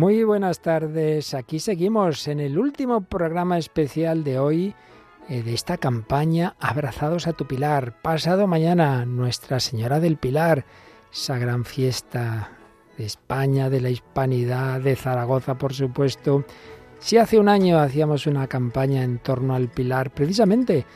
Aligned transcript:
Muy 0.00 0.24
buenas 0.24 0.60
tardes, 0.60 1.34
aquí 1.34 1.60
seguimos 1.60 2.26
en 2.26 2.40
el 2.40 2.58
último 2.58 3.02
programa 3.02 3.58
especial 3.58 4.24
de 4.24 4.38
hoy 4.38 4.74
eh, 5.28 5.42
de 5.42 5.52
esta 5.52 5.76
campaña 5.76 6.56
Abrazados 6.58 7.26
a 7.26 7.34
tu 7.34 7.46
Pilar. 7.46 8.00
Pasado 8.00 8.46
mañana, 8.46 9.04
Nuestra 9.04 9.60
Señora 9.60 10.00
del 10.00 10.16
Pilar, 10.16 10.64
esa 11.12 11.36
gran 11.36 11.66
fiesta 11.66 12.50
de 12.96 13.04
España, 13.04 13.68
de 13.68 13.82
la 13.82 13.90
hispanidad, 13.90 14.80
de 14.80 14.96
Zaragoza, 14.96 15.58
por 15.58 15.74
supuesto. 15.74 16.46
Si 16.98 17.18
hace 17.18 17.38
un 17.38 17.50
año 17.50 17.78
hacíamos 17.78 18.26
una 18.26 18.46
campaña 18.46 19.02
en 19.02 19.18
torno 19.18 19.54
al 19.54 19.68
Pilar, 19.68 20.12
precisamente 20.14 20.86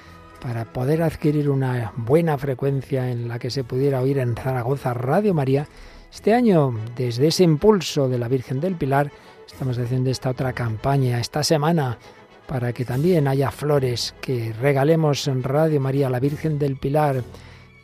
para 0.41 0.65
poder 0.73 1.03
adquirir 1.03 1.51
una 1.51 1.93
buena 1.95 2.39
frecuencia 2.39 3.11
en 3.11 3.29
la 3.29 3.39
que 3.39 3.51
se 3.51 3.65
pudiera 3.65 4.01
oír 4.01 4.17
en 4.17 4.35
Zaragoza 4.35 4.95
Radio 4.95 5.35
María, 5.35 5.69
este 6.15 6.33
año, 6.33 6.73
desde 6.97 7.27
ese 7.27 7.43
impulso 7.43 8.09
de 8.09 8.19
la 8.19 8.29
Virgen 8.29 8.61
del 8.61 8.77
Pilar, 8.77 9.11
estamos 9.51 9.77
haciendo 9.79 10.11
esta 10.11 10.31
otra 10.31 10.53
campaña, 10.53 11.19
esta 11.19 11.43
semana, 11.43 11.99
para 12.47 12.73
que 12.73 12.85
también 12.85 13.27
haya 13.27 13.51
flores 13.51 14.15
que 14.21 14.53
regalemos 14.53 15.27
en 15.27 15.43
Radio 15.43 15.81
María 15.81 16.07
a 16.07 16.11
la 16.11 16.21
Virgen 16.21 16.57
del 16.61 16.77
Pilar. 16.77 17.25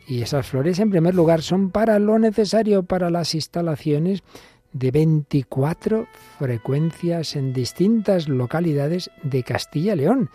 Y 0.07 0.21
esas 0.21 0.47
flores, 0.47 0.79
en 0.79 0.91
primer 0.91 1.13
lugar, 1.13 1.41
son 1.41 1.71
para 1.71 1.99
lo 1.99 2.17
necesario 2.19 2.83
para 2.83 3.09
las 3.09 3.35
instalaciones 3.35 4.23
de 4.71 4.91
24 4.91 6.07
frecuencias 6.39 7.35
en 7.35 7.51
distintas 7.51 8.29
localidades 8.29 9.11
de 9.23 9.43
Castilla 9.43 9.93
y 9.93 9.97
León. 9.97 10.29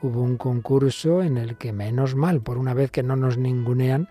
Hubo 0.00 0.22
un 0.22 0.36
concurso 0.36 1.24
en 1.24 1.36
el 1.38 1.56
que, 1.56 1.72
menos 1.72 2.14
mal, 2.14 2.40
por 2.40 2.56
una 2.56 2.72
vez 2.72 2.92
que 2.92 3.02
no 3.02 3.16
nos 3.16 3.36
ningunean, 3.36 4.08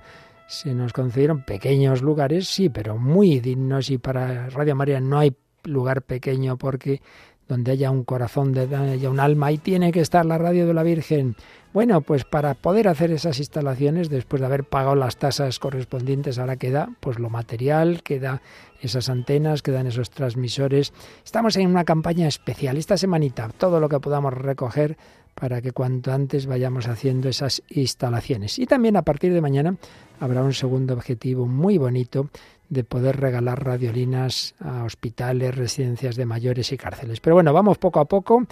se 0.52 0.76
nos 0.76 0.92
concedieron 0.92 1.44
pequeños 1.44 2.02
lugares, 2.02 2.50
sí, 2.50 2.68
pero 2.68 2.98
muy 2.98 3.40
dignos 3.40 3.90
y 3.90 3.98
para 3.98 4.50
Radio 4.50 4.76
María 4.76 5.00
no 5.00 5.18
hay 5.18 5.34
lugar 5.64 6.02
pequeño 6.02 6.58
porque 6.58 7.02
donde 7.48 7.72
haya 7.72 7.90
un 7.90 8.04
corazón, 8.04 8.52
de, 8.52 8.74
haya 8.76 9.10
un 9.10 9.20
alma, 9.20 9.48
ahí 9.48 9.58
tiene 9.58 9.94
que 9.94 10.02
estar 10.02 10.26
la 10.26 10.38
radio 10.38 10.68
de 10.68 10.74
la 10.74 10.84
Virgen. 10.84 11.36
Bueno, 11.74 12.02
pues 12.02 12.26
para 12.26 12.54
poder 12.54 12.90
hacer 12.90 13.12
esas 13.12 13.40
instalaciones, 13.40 14.10
después 14.10 14.42
de 14.42 14.46
haber 14.46 14.66
pagado 14.66 14.96
las 14.96 15.18
tasas 15.18 15.58
correspondientes, 15.58 16.38
ahora 16.38 16.58
queda 16.58 16.90
pues 17.00 17.18
lo 17.18 17.30
material, 17.30 18.04
queda 18.04 18.42
esas 18.82 19.10
antenas, 19.10 19.62
quedan 19.62 19.88
esos 19.88 20.10
transmisores. 20.10 20.94
Estamos 21.24 21.56
en 21.56 21.68
una 21.68 21.86
campaña 21.86 22.28
especial 22.28 22.76
esta 22.76 22.98
semanita, 22.98 23.50
todo 23.58 23.80
lo 23.80 23.88
que 23.88 24.02
podamos 24.02 24.34
recoger 24.34 24.98
para 25.42 25.60
que 25.60 25.72
cuanto 25.72 26.14
antes 26.14 26.46
vayamos 26.46 26.88
haciendo 26.88 27.28
esas 27.28 27.64
instalaciones. 27.70 28.60
Y 28.60 28.68
también 28.68 28.96
a 28.96 29.02
partir 29.02 29.34
de 29.34 29.42
mañana 29.42 29.76
habrá 30.20 30.44
un 30.44 30.54
segundo 30.54 30.94
objetivo 30.94 31.48
muy 31.48 31.80
bonito 31.80 32.30
de 32.70 32.84
poder 32.84 33.20
regalar 33.20 33.66
radiolinas 33.66 34.54
a 34.60 34.84
hospitales, 34.84 35.56
residencias 35.56 36.16
de 36.16 36.28
mayores 36.28 36.72
y 36.72 36.78
cárceles. 36.78 37.22
Pero 37.22 37.38
bueno, 37.38 37.54
vamos 37.54 37.80
poco 37.80 38.00
a 38.00 38.06
poco 38.06 38.46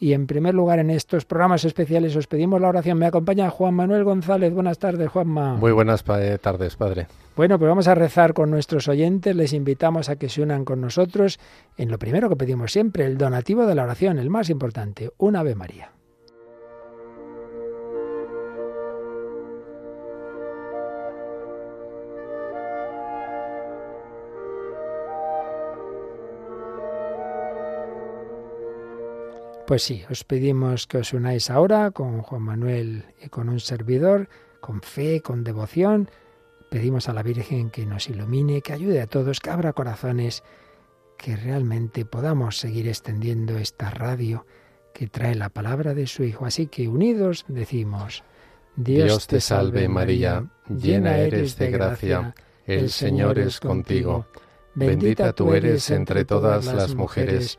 y 0.00 0.14
en 0.14 0.26
primer 0.26 0.52
lugar 0.52 0.80
en 0.80 0.90
estos 0.90 1.24
programas 1.26 1.64
especiales 1.64 2.16
os 2.16 2.26
pedimos 2.26 2.60
la 2.60 2.70
oración. 2.70 2.98
Me 2.98 3.06
acompaña 3.06 3.48
Juan 3.48 3.74
Manuel 3.74 4.02
González. 4.02 4.52
Buenas 4.52 4.80
tardes, 4.80 5.08
Juanma. 5.10 5.54
Muy 5.54 5.70
buenas 5.70 6.02
tardes, 6.02 6.74
padre. 6.74 7.06
Bueno, 7.36 7.56
pues 7.56 7.68
vamos 7.68 7.86
a 7.86 7.94
rezar 7.94 8.34
con 8.34 8.50
nuestros 8.50 8.88
oyentes. 8.88 9.36
Les 9.36 9.52
invitamos 9.52 10.08
a 10.08 10.16
que 10.16 10.28
se 10.28 10.42
unan 10.42 10.64
con 10.64 10.80
nosotros 10.80 11.38
en 11.76 11.88
lo 11.88 12.00
primero 12.00 12.28
que 12.28 12.34
pedimos 12.34 12.72
siempre, 12.72 13.06
el 13.06 13.16
donativo 13.16 13.64
de 13.64 13.76
la 13.76 13.84
oración, 13.84 14.18
el 14.18 14.28
más 14.28 14.50
importante, 14.50 15.12
un 15.18 15.36
Ave 15.36 15.54
María. 15.54 15.92
Pues 29.72 29.84
sí, 29.84 30.02
os 30.10 30.22
pedimos 30.22 30.86
que 30.86 30.98
os 30.98 31.14
unáis 31.14 31.48
ahora 31.48 31.92
con 31.92 32.20
Juan 32.20 32.42
Manuel 32.42 33.06
y 33.24 33.30
con 33.30 33.48
un 33.48 33.58
servidor, 33.58 34.28
con 34.60 34.82
fe, 34.82 35.22
con 35.22 35.44
devoción. 35.44 36.10
Pedimos 36.68 37.08
a 37.08 37.14
la 37.14 37.22
Virgen 37.22 37.70
que 37.70 37.86
nos 37.86 38.06
ilumine, 38.10 38.60
que 38.60 38.74
ayude 38.74 39.00
a 39.00 39.06
todos, 39.06 39.40
que 39.40 39.48
abra 39.48 39.72
corazones, 39.72 40.42
que 41.16 41.36
realmente 41.36 42.04
podamos 42.04 42.58
seguir 42.58 42.86
extendiendo 42.86 43.56
esta 43.56 43.88
radio 43.88 44.44
que 44.92 45.06
trae 45.06 45.34
la 45.36 45.48
palabra 45.48 45.94
de 45.94 46.06
su 46.06 46.22
Hijo. 46.22 46.44
Así 46.44 46.66
que 46.66 46.86
unidos 46.86 47.46
decimos, 47.48 48.24
Dios, 48.76 49.26
te 49.26 49.40
salve 49.40 49.88
María, 49.88 50.50
llena 50.68 51.16
eres 51.16 51.56
de 51.56 51.70
gracia, 51.70 52.34
el 52.66 52.90
Señor 52.90 53.38
es 53.38 53.58
contigo, 53.58 54.26
bendita 54.74 55.32
tú 55.32 55.54
eres 55.54 55.88
entre 55.90 56.26
todas 56.26 56.66
las 56.66 56.94
mujeres, 56.94 57.58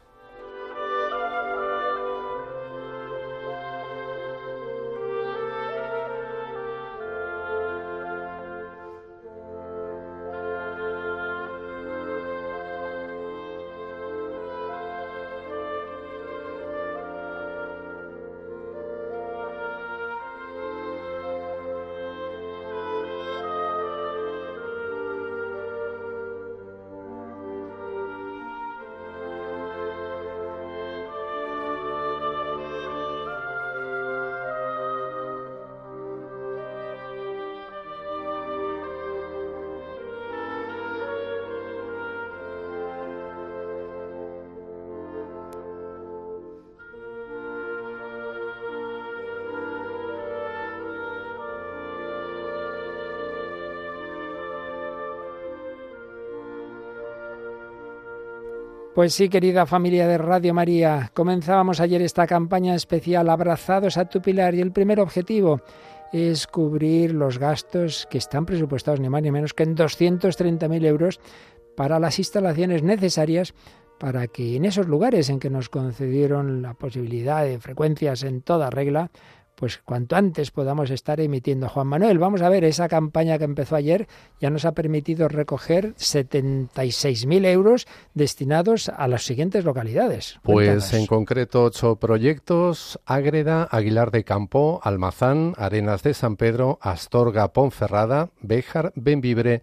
Pues 58.93 59.13
sí, 59.13 59.29
querida 59.29 59.65
familia 59.65 60.05
de 60.05 60.17
Radio 60.17 60.53
María, 60.53 61.11
comenzábamos 61.13 61.79
ayer 61.79 62.01
esta 62.01 62.27
campaña 62.27 62.75
especial 62.75 63.29
Abrazados 63.29 63.95
a 63.95 64.03
tu 64.03 64.21
Pilar 64.21 64.53
y 64.53 64.59
el 64.59 64.73
primer 64.73 64.99
objetivo 64.99 65.61
es 66.11 66.45
cubrir 66.45 67.13
los 67.13 67.37
gastos 67.39 68.05
que 68.11 68.17
están 68.17 68.45
presupuestados 68.45 68.99
ni 68.99 69.07
más 69.07 69.21
ni 69.21 69.31
menos 69.31 69.53
que 69.53 69.63
en 69.63 69.77
230.000 69.77 70.85
euros 70.85 71.21
para 71.77 71.99
las 71.99 72.19
instalaciones 72.19 72.83
necesarias 72.83 73.53
para 73.97 74.27
que 74.27 74.57
en 74.57 74.65
esos 74.65 74.87
lugares 74.87 75.29
en 75.29 75.39
que 75.39 75.49
nos 75.49 75.69
concedieron 75.69 76.61
la 76.61 76.73
posibilidad 76.73 77.45
de 77.45 77.59
frecuencias 77.59 78.23
en 78.23 78.41
toda 78.41 78.69
regla, 78.69 79.09
pues 79.61 79.77
cuanto 79.85 80.15
antes 80.15 80.49
podamos 80.49 80.89
estar 80.89 81.19
emitiendo. 81.19 81.69
Juan 81.69 81.85
Manuel, 81.85 82.17
vamos 82.17 82.41
a 82.41 82.49
ver, 82.49 82.63
esa 82.63 82.89
campaña 82.89 83.37
que 83.37 83.43
empezó 83.43 83.75
ayer 83.75 84.07
ya 84.39 84.49
nos 84.49 84.65
ha 84.65 84.71
permitido 84.71 85.27
recoger 85.27 85.93
76.000 85.97 87.45
euros 87.45 87.85
destinados 88.15 88.89
a 88.89 89.07
las 89.07 89.23
siguientes 89.23 89.63
localidades. 89.63 90.39
Pues 90.41 90.91
en 90.93 91.05
concreto 91.05 91.63
ocho 91.63 91.97
proyectos, 91.97 92.99
Ágreda, 93.05 93.67
Aguilar 93.69 94.09
de 94.09 94.23
Campo, 94.23 94.79
Almazán, 94.81 95.53
Arenas 95.57 96.01
de 96.01 96.15
San 96.15 96.37
Pedro, 96.37 96.79
Astorga, 96.81 97.53
Ponferrada, 97.53 98.31
Béjar, 98.41 98.93
Benvibre, 98.95 99.61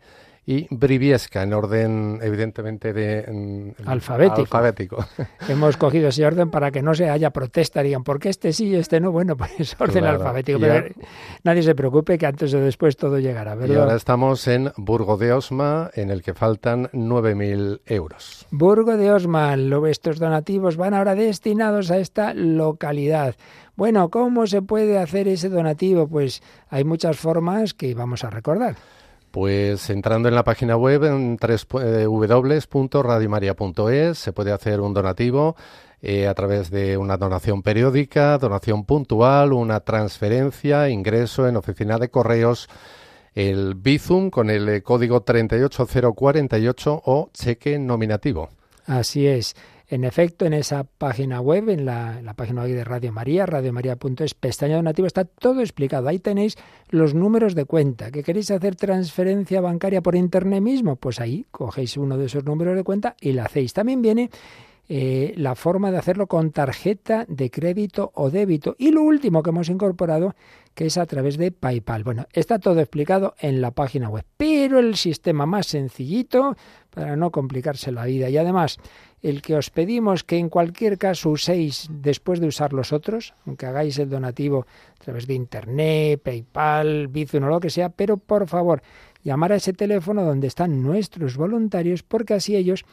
y 0.48 0.66
Briviesca, 0.70 1.42
en 1.42 1.52
orden, 1.52 2.20
evidentemente, 2.22 2.94
de 2.94 3.74
alfabético. 3.84 5.04
Hemos 5.46 5.76
cogido 5.76 6.08
ese 6.08 6.24
orden 6.24 6.50
para 6.50 6.70
que 6.70 6.80
no 6.80 6.94
se 6.94 7.10
haya 7.10 7.28
protesta, 7.32 7.82
digan, 7.82 8.02
¿por 8.02 8.18
qué 8.18 8.30
este 8.30 8.54
sí 8.54 8.68
y 8.68 8.76
este 8.76 8.98
no? 8.98 9.12
Bueno, 9.12 9.36
pues 9.36 9.76
orden 9.78 10.06
alfabético. 10.06 10.58
Pero 10.58 10.86
nadie 11.44 11.62
se 11.62 11.74
preocupe 11.74 12.16
que 12.16 12.24
antes 12.24 12.54
o 12.54 12.60
después 12.60 12.96
todo 12.96 13.18
llegará, 13.18 13.56
¿verdad? 13.56 13.74
Y 13.74 13.78
ahora 13.78 13.94
estamos 13.94 14.48
en 14.48 14.72
Burgo 14.78 15.18
de 15.18 15.34
Osma, 15.34 15.90
en 15.92 16.08
el 16.08 16.22
que 16.22 16.32
faltan 16.32 16.88
9.000 16.92 17.82
euros. 17.84 18.46
Burgo 18.50 18.96
de 18.96 19.12
Osma, 19.12 19.54
estos 19.90 20.18
donativos 20.18 20.78
van 20.78 20.94
ahora 20.94 21.14
destinados 21.14 21.90
a 21.90 21.98
esta 21.98 22.32
localidad. 22.32 23.36
Bueno, 23.76 24.08
¿cómo 24.08 24.46
se 24.46 24.62
puede 24.62 24.98
hacer 24.98 25.28
ese 25.28 25.50
donativo? 25.50 26.08
Pues 26.08 26.42
hay 26.70 26.84
muchas 26.84 27.18
formas 27.18 27.74
que 27.74 27.94
vamos 27.94 28.24
a 28.24 28.30
recordar. 28.30 28.76
Pues 29.38 29.88
entrando 29.90 30.28
en 30.28 30.34
la 30.34 30.42
página 30.42 30.76
web 30.76 31.04
en 31.04 31.36
www.radiomaria.es 31.36 34.18
se 34.18 34.32
puede 34.32 34.50
hacer 34.50 34.80
un 34.80 34.92
donativo 34.92 35.54
eh, 36.02 36.26
a 36.26 36.34
través 36.34 36.72
de 36.72 36.96
una 36.96 37.16
donación 37.16 37.62
periódica, 37.62 38.36
donación 38.38 38.84
puntual, 38.84 39.52
una 39.52 39.78
transferencia, 39.78 40.88
ingreso 40.88 41.46
en 41.46 41.56
oficina 41.56 41.98
de 41.98 42.10
correos, 42.10 42.68
el 43.32 43.76
Bizum 43.76 44.30
con 44.30 44.50
el 44.50 44.68
eh, 44.68 44.82
código 44.82 45.20
38048 45.20 47.02
o 47.04 47.30
cheque 47.32 47.78
nominativo. 47.78 48.48
Así 48.86 49.28
es. 49.28 49.54
En 49.90 50.04
efecto, 50.04 50.44
en 50.44 50.52
esa 50.52 50.84
página 50.84 51.40
web, 51.40 51.70
en 51.70 51.86
la, 51.86 52.34
página 52.36 52.62
web 52.62 52.74
de 52.74 52.84
Radio 52.84 53.10
María, 53.10 53.46
radiomaria.es, 53.46 54.34
pestaña 54.34 54.76
donativo, 54.76 55.06
está 55.06 55.24
todo 55.24 55.60
explicado. 55.60 56.08
Ahí 56.08 56.18
tenéis 56.18 56.56
los 56.90 57.14
números 57.14 57.54
de 57.54 57.64
cuenta. 57.64 58.10
¿Que 58.10 58.22
queréis 58.22 58.50
hacer 58.50 58.76
transferencia 58.76 59.62
bancaria 59.62 60.02
por 60.02 60.14
internet 60.14 60.60
mismo? 60.60 60.96
Pues 60.96 61.20
ahí 61.20 61.46
cogéis 61.50 61.96
uno 61.96 62.18
de 62.18 62.26
esos 62.26 62.44
números 62.44 62.76
de 62.76 62.84
cuenta 62.84 63.16
y 63.18 63.32
la 63.32 63.44
hacéis. 63.44 63.72
También 63.72 64.02
viene 64.02 64.28
eh, 64.90 65.34
la 65.36 65.54
forma 65.54 65.90
de 65.90 65.98
hacerlo 65.98 66.26
con 66.26 66.50
tarjeta 66.50 67.26
de 67.26 67.50
crédito 67.50 68.10
o 68.14 68.30
débito. 68.30 68.76
Y 68.78 68.90
lo 68.90 69.02
último 69.02 69.42
que 69.42 69.50
hemos 69.50 69.70
incorporado, 69.70 70.34
que 70.78 70.86
es 70.86 70.96
a 70.96 71.06
través 71.06 71.36
de 71.38 71.50
PayPal. 71.50 72.04
Bueno, 72.04 72.28
está 72.32 72.60
todo 72.60 72.78
explicado 72.78 73.34
en 73.40 73.60
la 73.60 73.72
página 73.72 74.08
web, 74.08 74.24
pero 74.36 74.78
el 74.78 74.94
sistema 74.94 75.44
más 75.44 75.66
sencillito 75.66 76.56
para 76.90 77.16
no 77.16 77.32
complicarse 77.32 77.90
la 77.90 78.04
vida 78.04 78.30
y 78.30 78.36
además 78.36 78.78
el 79.20 79.42
que 79.42 79.56
os 79.56 79.70
pedimos 79.70 80.22
que 80.22 80.38
en 80.38 80.48
cualquier 80.48 80.96
caso 80.96 81.30
uséis 81.30 81.88
después 81.90 82.38
de 82.38 82.46
usar 82.46 82.72
los 82.72 82.92
otros, 82.92 83.34
aunque 83.44 83.66
hagáis 83.66 83.98
el 83.98 84.08
donativo 84.08 84.68
a 85.00 85.02
través 85.02 85.26
de 85.26 85.34
Internet, 85.34 86.22
PayPal, 86.22 87.08
Bizum 87.08 87.42
o 87.42 87.48
lo 87.48 87.58
que 87.58 87.70
sea, 87.70 87.88
pero 87.88 88.16
por 88.16 88.46
favor, 88.46 88.80
llamar 89.24 89.50
a 89.50 89.56
ese 89.56 89.72
teléfono 89.72 90.22
donde 90.22 90.46
están 90.46 90.80
nuestros 90.80 91.36
voluntarios 91.36 92.04
porque 92.04 92.34
así 92.34 92.54
ellos 92.54 92.84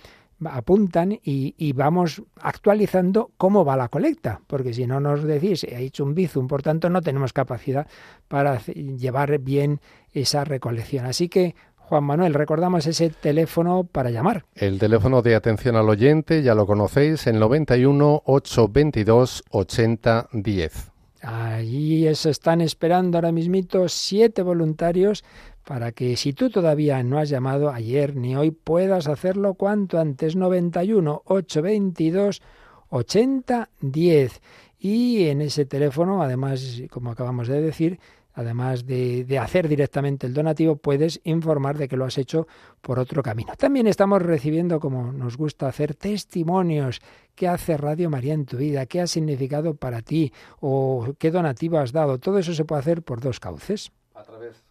apuntan 0.44 1.14
y, 1.14 1.56
y, 1.58 1.72
vamos 1.74 2.22
actualizando 2.42 3.32
cómo 3.38 3.64
va 3.64 3.78
la 3.78 3.88
colecta, 3.88 4.42
porque 4.48 4.74
si 4.74 4.86
no 4.86 5.00
nos 5.00 5.24
decís, 5.24 5.64
he 5.64 5.84
hecho 5.84 6.04
un 6.04 6.14
bizum, 6.14 6.48
por 6.48 6.62
tanto 6.62 6.90
no 6.90 7.02
tenemos 7.02 7.32
capacidad 7.32 7.88
para 8.28 8.60
llevar 8.60 9.40
bien 9.40 9.80
esa 10.12 10.44
recolección. 10.44 11.06
Así 11.06 11.30
que 11.30 11.56
Juan 11.88 12.04
Manuel, 12.04 12.34
recordamos 12.34 12.88
ese 12.88 13.10
teléfono 13.12 13.84
para 13.84 14.10
llamar. 14.10 14.46
El 14.56 14.80
teléfono 14.80 15.22
de 15.22 15.36
atención 15.36 15.76
al 15.76 15.88
oyente, 15.88 16.42
ya 16.42 16.56
lo 16.56 16.66
conocéis, 16.66 17.28
el 17.28 17.40
91 17.40 18.24
822 18.26 19.44
8010. 19.50 20.92
Allí 21.22 22.14
se 22.16 22.30
están 22.32 22.62
esperando 22.62 23.18
ahora 23.18 23.32
mismito 23.32 23.88
siete 23.88 24.42
voluntarios 24.42 25.24
para 25.66 25.92
que 25.92 26.16
si 26.16 26.34
tú 26.34 26.50
todavía 26.50 27.04
no 27.04 27.18
has 27.18 27.30
llamado 27.30 27.70
ayer 27.70 28.16
ni 28.16 28.36
hoy 28.36 28.52
puedas 28.52 29.08
hacerlo 29.08 29.56
cuanto 29.56 30.00
antes 30.00 30.36
91 30.36 31.24
822 31.26 32.42
8010 32.90 34.42
y 34.80 35.26
en 35.28 35.42
ese 35.42 35.66
teléfono 35.66 36.22
además 36.22 36.82
como 36.90 37.12
acabamos 37.12 37.48
de 37.48 37.62
decir 37.62 38.00
además 38.36 38.86
de, 38.86 39.40
hacer 39.42 39.68
directamente 39.68 40.28
el 40.28 40.34
donativo, 40.34 40.76
puedes 40.76 41.22
informar 41.24 41.78
de 41.78 41.88
que 41.88 41.98
lo 41.98 42.06
has 42.06 42.18
hecho 42.18 42.48
por 42.82 43.00
otro 43.00 43.24
camino. 43.24 43.54
También 43.58 43.88
estamos 43.88 44.22
recibiendo, 44.22 44.80
como 44.80 45.12
nos 45.12 45.38
gusta 45.38 45.68
hacer, 45.68 45.96
testimonios. 45.96 47.00
¿Qué 47.34 47.48
hace 47.48 47.78
Radio 47.78 48.10
María 48.10 48.34
en 48.34 48.46
tu 48.46 48.58
vida? 48.58 48.86
¿Qué 48.86 49.02
ha 49.02 49.08
significado 49.08 49.76
para 49.76 50.02
ti? 50.02 50.34
¿O 50.60 51.14
qué 51.18 51.32
donativo 51.32 51.78
has 51.78 51.92
dado? 51.92 52.20
Todo 52.20 52.38
eso 52.38 52.54
se 52.54 52.66
puede 52.66 52.82
hacer 52.82 53.02
por 53.04 53.22
dos 53.22 53.40
cauces. 53.40 53.92
A 54.14 54.24
través, 54.24 54.65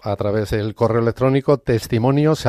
a 0.00 0.16
través 0.16 0.50
del 0.50 0.74
correo 0.74 1.00
electrónico 1.00 1.58
testimonios 1.58 2.44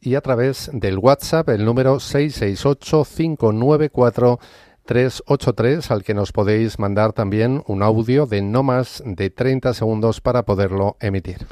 y 0.00 0.14
a 0.14 0.20
través 0.20 0.70
del 0.72 0.98
WhatsApp 0.98 1.48
el 1.50 1.64
número 1.64 2.00
668 2.00 3.04
594 3.04 4.40
383 4.84 5.90
al 5.90 6.04
que 6.04 6.14
nos 6.14 6.32
podéis 6.32 6.78
mandar 6.78 7.12
también 7.12 7.62
un 7.66 7.82
audio 7.82 8.26
de 8.26 8.42
no 8.42 8.62
más 8.62 9.02
de 9.04 9.30
30 9.30 9.74
segundos 9.74 10.20
para 10.20 10.44
poderlo 10.44 10.96
emitir. 11.00 11.46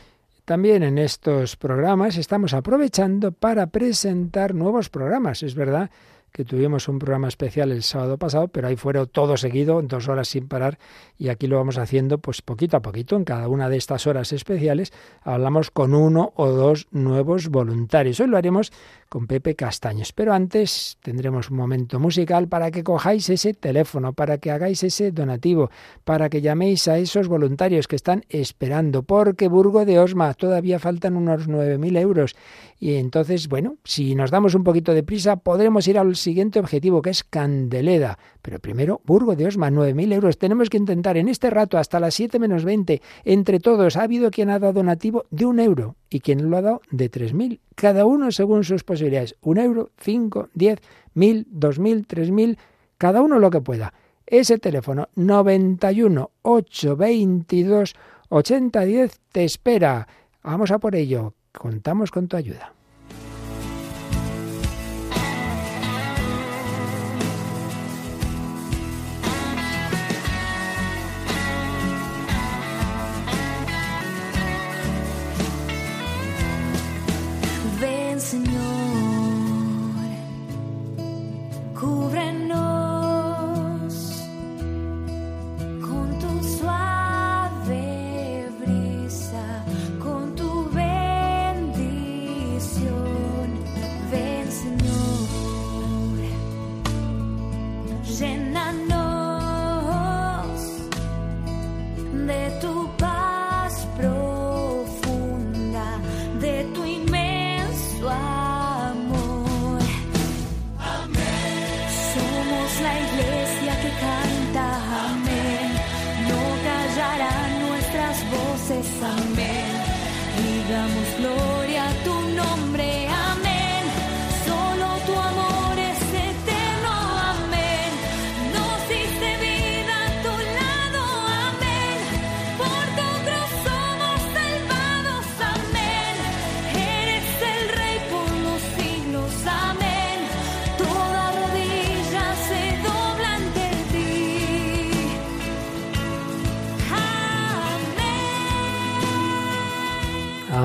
También 0.44 0.82
en 0.82 0.98
estos 0.98 1.56
programas 1.56 2.16
estamos 2.16 2.52
aprovechando 2.52 3.32
para 3.32 3.68
presentar 3.68 4.54
nuevos 4.54 4.90
programas. 4.90 5.42
Es 5.42 5.54
verdad 5.54 5.90
que 6.32 6.44
tuvimos 6.44 6.88
un 6.88 6.98
programa 6.98 7.28
especial 7.28 7.70
el 7.70 7.82
sábado 7.82 8.18
pasado, 8.18 8.48
pero 8.48 8.68
ahí 8.68 8.76
fueron 8.76 9.06
todo 9.06 9.36
seguido, 9.36 9.82
dos 9.82 10.08
horas 10.08 10.28
sin 10.28 10.48
parar, 10.48 10.78
y 11.18 11.28
aquí 11.28 11.46
lo 11.46 11.56
vamos 11.56 11.78
haciendo 11.78 12.18
pues 12.18 12.42
poquito 12.42 12.76
a 12.76 12.80
poquito. 12.80 13.16
En 13.16 13.24
cada 13.24 13.48
una 13.48 13.68
de 13.68 13.76
estas 13.76 14.06
horas 14.06 14.32
especiales 14.32 14.92
hablamos 15.22 15.70
con 15.70 15.94
uno 15.94 16.32
o 16.36 16.48
dos 16.48 16.88
nuevos 16.90 17.48
voluntarios. 17.48 18.18
Hoy 18.20 18.28
lo 18.28 18.36
haremos 18.38 18.72
con 19.12 19.26
Pepe 19.26 19.54
Castaños. 19.54 20.14
Pero 20.14 20.32
antes 20.32 20.96
tendremos 21.02 21.50
un 21.50 21.58
momento 21.58 22.00
musical 22.00 22.48
para 22.48 22.70
que 22.70 22.82
cojáis 22.82 23.28
ese 23.28 23.52
teléfono, 23.52 24.14
para 24.14 24.38
que 24.38 24.50
hagáis 24.50 24.82
ese 24.84 25.12
donativo, 25.12 25.70
para 26.02 26.30
que 26.30 26.40
llaméis 26.40 26.88
a 26.88 26.96
esos 26.96 27.28
voluntarios 27.28 27.88
que 27.88 27.96
están 27.96 28.24
esperando, 28.30 29.02
porque 29.02 29.48
Burgo 29.48 29.84
de 29.84 29.98
Osma 29.98 30.32
todavía 30.32 30.78
faltan 30.78 31.14
unos 31.16 31.46
9.000 31.46 31.98
euros. 31.98 32.36
Y 32.80 32.94
entonces, 32.94 33.48
bueno, 33.48 33.76
si 33.84 34.14
nos 34.14 34.30
damos 34.30 34.54
un 34.54 34.64
poquito 34.64 34.94
de 34.94 35.02
prisa, 35.02 35.36
podremos 35.36 35.86
ir 35.88 35.98
al 35.98 36.16
siguiente 36.16 36.58
objetivo, 36.58 37.02
que 37.02 37.10
es 37.10 37.22
Candeleda. 37.22 38.18
Pero 38.40 38.60
primero, 38.60 39.02
Burgo 39.04 39.36
de 39.36 39.44
Osma, 39.44 39.70
9.000 39.70 40.14
euros. 40.14 40.38
Tenemos 40.38 40.70
que 40.70 40.78
intentar 40.78 41.18
en 41.18 41.28
este 41.28 41.50
rato, 41.50 41.76
hasta 41.76 42.00
las 42.00 42.14
7 42.14 42.38
menos 42.38 42.64
20, 42.64 43.02
entre 43.26 43.60
todos, 43.60 43.98
ha 43.98 44.04
habido 44.04 44.30
quien 44.30 44.48
ha 44.48 44.58
dado 44.58 44.72
donativo 44.72 45.26
de 45.30 45.44
un 45.44 45.60
euro 45.60 45.96
y 46.12 46.20
quien 46.20 46.50
lo 46.50 46.56
ha 46.56 46.62
dado 46.62 46.82
de 46.90 47.10
3.000 47.10 47.60
cada 47.74 48.06
uno 48.06 48.30
según 48.30 48.64
sus 48.64 48.84
posibilidades. 48.84 49.34
Un 49.40 49.58
euro, 49.58 49.90
cinco, 49.98 50.48
diez, 50.54 50.80
mil, 51.14 51.46
dos 51.50 51.78
mil, 51.78 52.06
tres 52.06 52.30
mil, 52.30 52.58
cada 52.98 53.22
uno 53.22 53.38
lo 53.38 53.50
que 53.50 53.60
pueda. 53.60 53.92
Ese 54.26 54.58
teléfono 54.58 55.08
91 55.16 56.30
822 56.42 57.94
8010 58.28 59.20
te 59.32 59.44
espera. 59.44 60.06
Vamos 60.42 60.70
a 60.70 60.78
por 60.78 60.94
ello. 60.94 61.34
Contamos 61.52 62.10
con 62.10 62.28
tu 62.28 62.36
ayuda. 62.36 62.72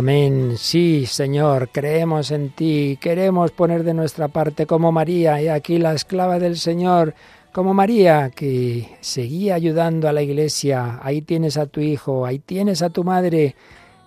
Amén. 0.08 0.54
Sí, 0.56 1.06
Señor, 1.06 1.68
creemos 1.70 2.32
en 2.32 2.52
ti, 2.52 2.98
queremos 3.02 3.52
poner 3.52 3.84
de 3.84 3.94
nuestra 3.94 4.30
parte 4.30 4.66
como 4.66 4.90
María, 4.90 5.42
y 5.42 5.50
aquí 5.50 5.80
la 5.80 5.92
esclava 5.94 6.40
del 6.40 6.58
Señor, 6.58 7.14
como 7.52 7.74
María, 7.74 8.30
que 8.30 8.88
seguía 9.02 9.56
ayudando 9.56 10.08
a 10.08 10.14
la 10.14 10.22
iglesia. 10.22 11.02
Ahí 11.04 11.22
tienes 11.24 11.58
a 11.58 11.66
tu 11.66 11.82
hijo, 11.82 12.26
ahí 12.26 12.40
tienes 12.40 12.82
a 12.84 12.90
tu 12.90 13.04
madre. 13.04 13.58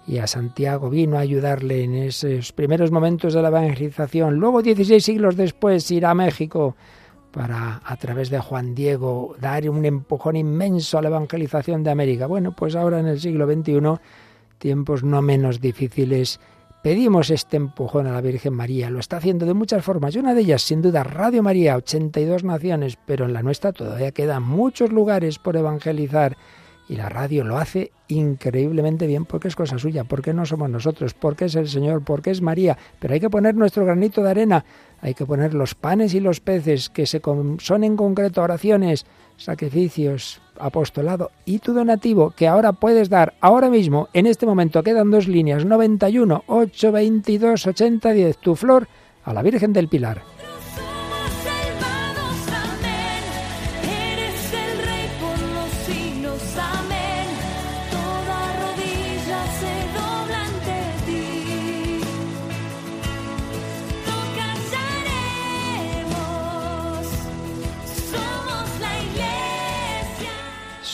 y 0.06 0.16
a 0.16 0.26
Santiago 0.26 0.88
vino 0.88 1.18
a 1.18 1.20
ayudarle 1.20 1.84
en 1.84 1.94
esos 1.94 2.52
primeros 2.52 2.90
momentos 2.90 3.34
de 3.34 3.42
la 3.42 3.48
evangelización. 3.48 4.36
Luego, 4.36 4.62
16 4.62 5.04
siglos 5.04 5.36
después, 5.36 5.90
ir 5.90 6.06
a 6.06 6.14
México 6.14 6.76
para, 7.30 7.82
a 7.84 7.96
través 7.96 8.30
de 8.30 8.38
Juan 8.38 8.74
Diego, 8.74 9.34
dar 9.38 9.68
un 9.68 9.84
empujón 9.84 10.36
inmenso 10.36 10.96
a 10.96 11.02
la 11.02 11.08
evangelización 11.08 11.84
de 11.84 11.90
América. 11.90 12.26
Bueno, 12.26 12.56
pues 12.56 12.74
ahora 12.74 13.00
en 13.00 13.06
el 13.06 13.20
siglo 13.20 13.46
XXI, 13.46 14.00
tiempos 14.60 15.02
no 15.02 15.22
menos 15.22 15.60
difíciles, 15.60 16.38
pedimos 16.84 17.30
este 17.30 17.56
empujón 17.56 18.06
a 18.06 18.12
la 18.12 18.20
Virgen 18.20 18.54
María. 18.54 18.90
Lo 18.90 19.00
está 19.00 19.16
haciendo 19.16 19.46
de 19.46 19.54
muchas 19.54 19.82
formas 19.82 20.14
y 20.14 20.20
una 20.20 20.34
de 20.34 20.42
ellas, 20.42 20.62
sin 20.62 20.82
duda, 20.82 21.02
Radio 21.02 21.42
María, 21.42 21.76
82 21.76 22.44
naciones, 22.44 22.96
pero 23.04 23.24
en 23.24 23.32
la 23.32 23.42
nuestra 23.42 23.72
todavía 23.72 24.12
quedan 24.12 24.44
muchos 24.44 24.92
lugares 24.92 25.38
por 25.38 25.56
evangelizar 25.56 26.36
y 26.90 26.96
la 26.96 27.08
radio 27.08 27.44
lo 27.44 27.56
hace 27.56 27.92
increíblemente 28.08 29.06
bien 29.06 29.24
porque 29.24 29.46
es 29.46 29.54
cosa 29.54 29.78
suya, 29.78 30.02
porque 30.02 30.34
no 30.34 30.44
somos 30.44 30.68
nosotros, 30.68 31.14
porque 31.14 31.44
es 31.44 31.54
el 31.54 31.68
Señor, 31.68 32.02
porque 32.02 32.32
es 32.32 32.42
María. 32.42 32.76
Pero 32.98 33.14
hay 33.14 33.20
que 33.20 33.30
poner 33.30 33.54
nuestro 33.54 33.84
granito 33.84 34.24
de 34.24 34.30
arena, 34.30 34.64
hay 35.00 35.14
que 35.14 35.24
poner 35.24 35.54
los 35.54 35.76
panes 35.76 36.14
y 36.14 36.20
los 36.20 36.40
peces, 36.40 36.90
que 36.90 37.06
se 37.06 37.22
son 37.58 37.84
en 37.84 37.96
concreto 37.96 38.42
oraciones, 38.42 39.06
sacrificios, 39.40 40.40
apostolado 40.58 41.30
y 41.44 41.58
tu 41.58 41.72
donativo 41.72 42.30
que 42.30 42.46
ahora 42.46 42.72
puedes 42.72 43.08
dar 43.08 43.34
ahora 43.40 43.70
mismo, 43.70 44.08
en 44.12 44.26
este 44.26 44.46
momento 44.46 44.82
quedan 44.82 45.10
dos 45.10 45.26
líneas, 45.26 45.64
91 45.64 46.44
822 46.46 47.66
8010, 47.66 48.38
tu 48.38 48.54
flor 48.54 48.86
a 49.24 49.32
la 49.32 49.42
Virgen 49.42 49.72
del 49.72 49.88
Pilar. 49.88 50.39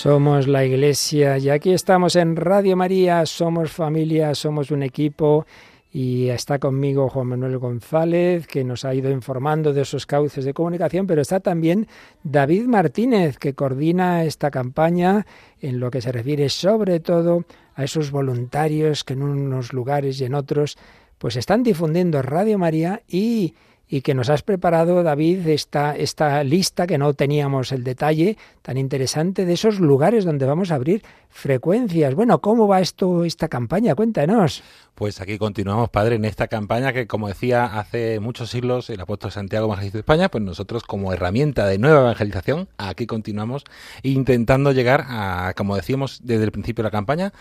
Somos 0.06 0.46
la 0.46 0.64
Iglesia 0.64 1.36
y 1.36 1.50
aquí 1.50 1.72
estamos 1.72 2.14
en 2.14 2.36
Radio 2.36 2.76
María, 2.76 3.26
somos 3.26 3.72
familia, 3.72 4.36
somos 4.36 4.70
un 4.70 4.84
equipo 4.84 5.46
y 5.92 6.28
está 6.28 6.60
conmigo 6.60 7.08
Juan 7.08 7.26
Manuel 7.26 7.58
González, 7.58 8.46
que 8.46 8.62
nos 8.62 8.84
ha 8.84 8.94
ido 8.94 9.10
informando 9.10 9.72
de 9.72 9.82
esos 9.82 10.06
cauces 10.06 10.44
de 10.44 10.54
comunicación, 10.54 11.08
pero 11.08 11.22
está 11.22 11.40
también 11.40 11.88
David 12.22 12.66
Martínez, 12.66 13.36
que 13.36 13.54
coordina 13.54 14.22
esta 14.22 14.52
campaña 14.52 15.26
en 15.60 15.80
lo 15.80 15.90
que 15.90 16.00
se 16.00 16.12
refiere 16.12 16.50
sobre 16.50 17.00
todo 17.00 17.44
a 17.74 17.82
esos 17.82 18.12
voluntarios 18.12 19.02
que 19.02 19.14
en 19.14 19.24
unos 19.24 19.72
lugares 19.72 20.20
y 20.20 20.24
en 20.26 20.34
otros 20.34 20.78
pues 21.18 21.34
están 21.34 21.64
difundiendo 21.64 22.22
Radio 22.22 22.58
María 22.58 23.02
y 23.08 23.54
y 23.88 24.00
que 24.00 24.14
nos 24.14 24.30
has 24.30 24.42
preparado, 24.42 25.02
David, 25.02 25.46
esta, 25.48 25.96
esta 25.96 26.42
lista 26.42 26.86
que 26.86 26.98
no 26.98 27.14
teníamos 27.14 27.70
el 27.72 27.84
detalle 27.84 28.36
tan 28.62 28.78
interesante 28.78 29.44
de 29.44 29.52
esos 29.52 29.78
lugares 29.78 30.24
donde 30.24 30.44
vamos 30.44 30.72
a 30.72 30.74
abrir 30.74 31.02
frecuencias. 31.30 32.14
Bueno, 32.14 32.40
¿cómo 32.40 32.66
va 32.66 32.80
esto, 32.80 33.24
esta 33.24 33.48
campaña? 33.48 33.94
Cuéntanos. 33.94 34.62
Pues 34.96 35.20
aquí 35.20 35.36
continuamos, 35.36 35.90
padre, 35.90 36.16
en 36.16 36.24
esta 36.24 36.48
campaña 36.48 36.92
que, 36.94 37.06
como 37.06 37.28
decía 37.28 37.66
hace 37.66 38.18
muchos 38.18 38.48
siglos 38.48 38.88
el 38.88 39.00
apóstol 39.00 39.30
Santiago 39.30 39.66
Evangelista 39.66 39.98
de 39.98 40.00
España, 40.00 40.30
pues 40.30 40.42
nosotros 40.42 40.84
como 40.84 41.12
herramienta 41.12 41.66
de 41.66 41.78
nueva 41.78 42.00
evangelización, 42.00 42.68
aquí 42.78 43.06
continuamos 43.06 43.64
intentando 44.02 44.72
llegar 44.72 45.04
a, 45.06 45.52
como 45.54 45.76
decíamos 45.76 46.20
desde 46.24 46.44
el 46.44 46.50
principio 46.50 46.82
de 46.82 46.86
la 46.86 46.92
campaña, 46.92 47.34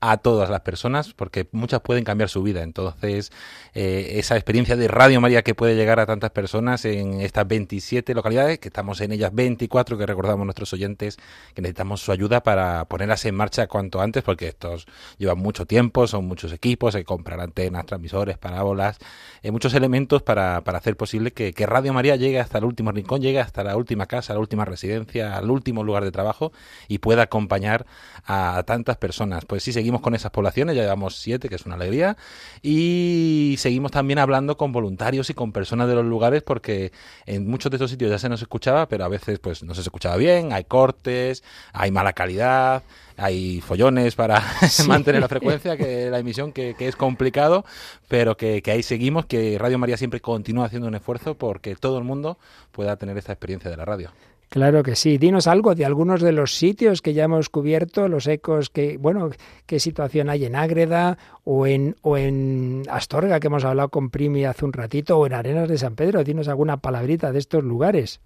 a 0.00 0.18
todas 0.18 0.48
las 0.48 0.60
personas, 0.60 1.12
porque 1.12 1.48
muchas 1.50 1.80
pueden 1.80 2.04
cambiar 2.04 2.30
su 2.30 2.44
vida. 2.44 2.62
Entonces, 2.62 3.32
eh, 3.74 4.12
esa 4.14 4.36
experiencia 4.36 4.76
de 4.76 4.86
Radio 4.86 5.20
María 5.20 5.42
que 5.42 5.54
puede 5.54 5.74
llegar 5.74 5.89
a 5.98 6.06
tantas 6.06 6.30
personas 6.30 6.84
en 6.84 7.20
estas 7.20 7.46
27 7.46 8.14
localidades, 8.14 8.58
que 8.58 8.68
estamos 8.68 9.00
en 9.02 9.12
ellas 9.12 9.34
24, 9.34 9.98
que 9.98 10.06
recordamos 10.06 10.46
nuestros 10.46 10.72
oyentes 10.72 11.18
que 11.54 11.62
necesitamos 11.62 12.00
su 12.00 12.12
ayuda 12.12 12.42
para 12.42 12.84
ponerlas 12.86 13.24
en 13.24 13.34
marcha 13.34 13.66
cuanto 13.66 14.00
antes, 14.00 14.22
porque 14.22 14.48
estos 14.48 14.86
llevan 15.18 15.38
mucho 15.38 15.66
tiempo, 15.66 16.06
son 16.06 16.26
muchos 16.26 16.52
equipos, 16.52 16.94
hay 16.94 17.02
que 17.02 17.06
comprar 17.06 17.40
antenas, 17.40 17.84
transmisores, 17.86 18.38
parábolas, 18.38 18.98
eh, 19.42 19.50
muchos 19.50 19.74
elementos 19.74 20.22
para, 20.22 20.62
para 20.62 20.78
hacer 20.78 20.96
posible 20.96 21.32
que, 21.32 21.52
que 21.52 21.66
Radio 21.66 21.92
María 21.92 22.16
llegue 22.16 22.40
hasta 22.40 22.58
el 22.58 22.64
último 22.64 22.90
rincón, 22.92 23.20
llegue 23.20 23.40
hasta 23.40 23.64
la 23.64 23.76
última 23.76 24.06
casa, 24.06 24.32
la 24.32 24.40
última 24.40 24.64
residencia, 24.64 25.36
al 25.36 25.50
último 25.50 25.84
lugar 25.84 26.04
de 26.04 26.12
trabajo 26.12 26.52
y 26.88 26.98
pueda 26.98 27.22
acompañar 27.22 27.86
a 28.24 28.62
tantas 28.66 28.96
personas. 28.96 29.44
Pues 29.44 29.62
sí, 29.62 29.72
seguimos 29.72 29.90
seguimos 29.90 30.02
con 30.02 30.14
esas 30.14 30.30
poblaciones, 30.30 30.76
ya 30.76 30.82
llevamos 30.82 31.16
siete, 31.16 31.48
que 31.48 31.56
es 31.56 31.66
una 31.66 31.74
alegría, 31.74 32.16
y 32.62 33.56
seguimos 33.58 33.90
también 33.90 34.20
hablando 34.20 34.56
con 34.56 34.70
voluntarios 34.70 35.30
y 35.30 35.34
con 35.34 35.50
personas 35.50 35.79
de 35.86 35.94
los 35.94 36.04
lugares, 36.04 36.42
porque 36.42 36.92
en 37.26 37.48
muchos 37.48 37.70
de 37.70 37.76
estos 37.76 37.90
sitios 37.90 38.10
ya 38.10 38.18
se 38.18 38.28
nos 38.28 38.42
escuchaba, 38.42 38.86
pero 38.88 39.04
a 39.04 39.08
veces 39.08 39.38
pues 39.38 39.62
no 39.62 39.74
se 39.74 39.80
escuchaba 39.80 40.16
bien, 40.16 40.52
hay 40.52 40.64
cortes, 40.64 41.42
hay 41.72 41.90
mala 41.90 42.12
calidad, 42.12 42.82
hay 43.16 43.60
follones 43.60 44.14
para 44.14 44.42
mantener 44.86 45.20
la 45.20 45.28
frecuencia, 45.28 45.76
que 45.76 46.10
la 46.10 46.18
emisión, 46.18 46.52
que, 46.52 46.74
es 46.78 46.96
complicado, 46.96 47.64
pero 48.08 48.36
que, 48.36 48.62
que, 48.62 48.70
ahí 48.70 48.82
seguimos, 48.82 49.26
que 49.26 49.58
Radio 49.58 49.78
María 49.78 49.96
siempre 49.96 50.20
continúa 50.20 50.66
haciendo 50.66 50.88
un 50.88 50.94
esfuerzo 50.94 51.34
porque 51.34 51.76
todo 51.76 51.98
el 51.98 52.04
mundo 52.04 52.38
pueda 52.72 52.96
tener 52.96 53.16
esta 53.18 53.32
experiencia 53.32 53.70
de 53.70 53.76
la 53.76 53.84
radio. 53.84 54.10
Claro 54.50 54.82
que 54.82 54.96
sí. 54.96 55.16
Dinos 55.16 55.46
algo 55.46 55.76
de 55.76 55.84
algunos 55.84 56.20
de 56.20 56.32
los 56.32 56.56
sitios 56.56 57.02
que 57.02 57.14
ya 57.14 57.22
hemos 57.22 57.48
cubierto, 57.48 58.08
los 58.08 58.26
ecos 58.26 58.68
que, 58.68 58.96
bueno, 58.98 59.30
qué 59.64 59.78
situación 59.78 60.28
hay 60.28 60.44
en 60.44 60.56
Ágreda 60.56 61.18
o 61.44 61.68
en, 61.68 61.94
o 62.02 62.16
en 62.16 62.82
Astorga, 62.90 63.38
que 63.38 63.46
hemos 63.46 63.64
hablado 63.64 63.90
con 63.90 64.10
Primi 64.10 64.44
hace 64.44 64.64
un 64.64 64.72
ratito, 64.72 65.18
o 65.18 65.26
en 65.26 65.34
Arenas 65.34 65.68
de 65.68 65.78
San 65.78 65.94
Pedro. 65.94 66.24
Dinos 66.24 66.48
alguna 66.48 66.78
palabrita 66.78 67.30
de 67.30 67.38
estos 67.38 67.62
lugares. 67.62 68.20